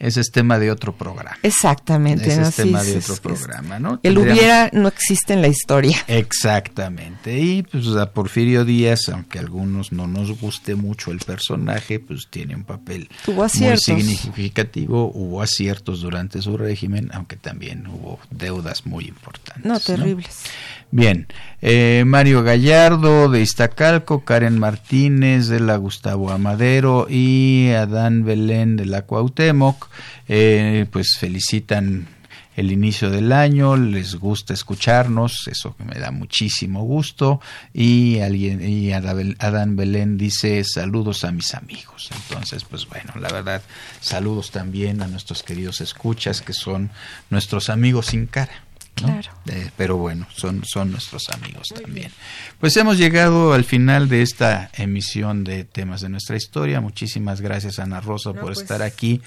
[0.00, 1.36] Ese es tema de otro programa.
[1.42, 2.26] Exactamente.
[2.26, 4.00] Ese es tema de otro programa, ¿no?
[4.02, 5.98] El hubiera no existe en la historia.
[6.08, 7.38] Exactamente.
[7.38, 12.28] Y pues a Porfirio Díaz, aunque a algunos no nos guste mucho el personaje, pues
[12.30, 15.12] tiene un papel muy significativo.
[15.14, 19.66] Hubo aciertos durante su régimen, aunque también hubo deudas muy importantes.
[19.66, 20.44] No, terribles.
[20.92, 21.28] Bien,
[21.62, 28.86] eh, Mario Gallardo de Iztacalco, Karen Martínez de la Gustavo Amadero y Adán Belén de
[28.86, 29.88] la Cuauhtémoc,
[30.26, 32.08] eh, pues felicitan
[32.56, 37.40] el inicio del año, les gusta escucharnos, eso me da muchísimo gusto,
[37.72, 42.10] y alguien, y Adán Belén dice saludos a mis amigos.
[42.12, 43.62] Entonces, pues bueno, la verdad,
[44.00, 46.90] saludos también a nuestros queridos escuchas, que son
[47.30, 48.64] nuestros amigos sin cara.
[48.94, 49.30] Claro.
[49.46, 52.12] Eh, pero bueno, son, son nuestros amigos también.
[52.58, 56.80] Pues hemos llegado al final de esta emisión de temas de nuestra historia.
[56.80, 59.22] Muchísimas gracias Ana Rosa por pues, estar aquí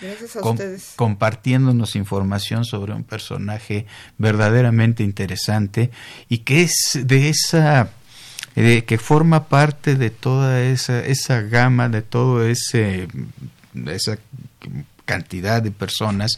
[0.96, 3.88] compartiéndonos información sobre un personaje
[4.18, 5.92] verdaderamente interesante
[6.30, 7.90] y que es de esa
[8.56, 13.08] que forma parte de toda esa esa gama de todo ese
[13.88, 14.20] esa
[15.06, 16.38] cantidad de personas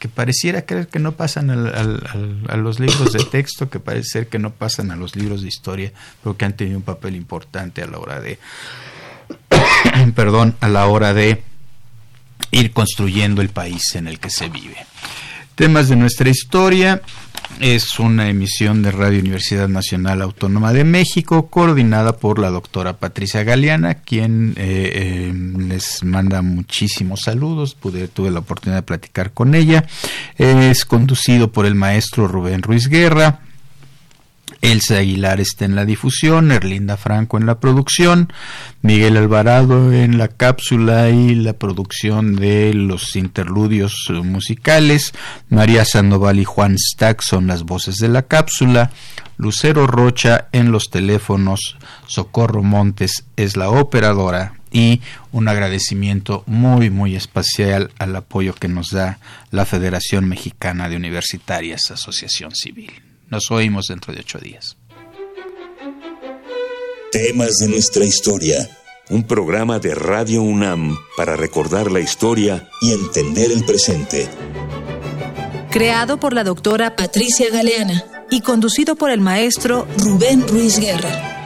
[0.00, 4.38] que pareciera creer que no pasan a los libros de texto, que parece ser que
[4.38, 5.92] no pasan a los libros de historia,
[6.22, 8.38] pero que han tenido un papel importante a la hora de,
[10.14, 11.42] perdón, a la hora de
[12.50, 14.78] ir construyendo el país en el que se vive.
[15.54, 17.02] Temas de nuestra historia,
[17.60, 23.44] es una emisión de Radio Universidad Nacional Autónoma de México, coordinada por la doctora Patricia
[23.44, 27.74] Galeana, quien eh, eh, les manda muchísimos saludos.
[27.74, 29.84] Pude, tuve la oportunidad de platicar con ella.
[30.38, 33.40] Es conducido por el maestro Rubén Ruiz Guerra.
[34.62, 38.32] Elsa Aguilar está en la difusión, Erlinda Franco en la producción,
[38.82, 45.12] Miguel Alvarado en la cápsula y la producción de los interludios musicales,
[45.48, 48.90] María Sandoval y Juan Stack son las voces de la cápsula,
[49.38, 55.00] Lucero Rocha en los teléfonos, Socorro Montes es la operadora y
[55.32, 59.18] un agradecimiento muy muy especial al apoyo que nos da
[59.50, 63.09] la Federación Mexicana de Universitarias Asociación Civil.
[63.30, 64.76] Nos oímos dentro de ocho días.
[67.12, 68.68] Temas de nuestra historia.
[69.08, 74.28] Un programa de Radio UNAM para recordar la historia y entender el presente.
[75.70, 81.39] Creado por la doctora Patricia Galeana y conducido por el maestro Rubén Ruiz Guerra.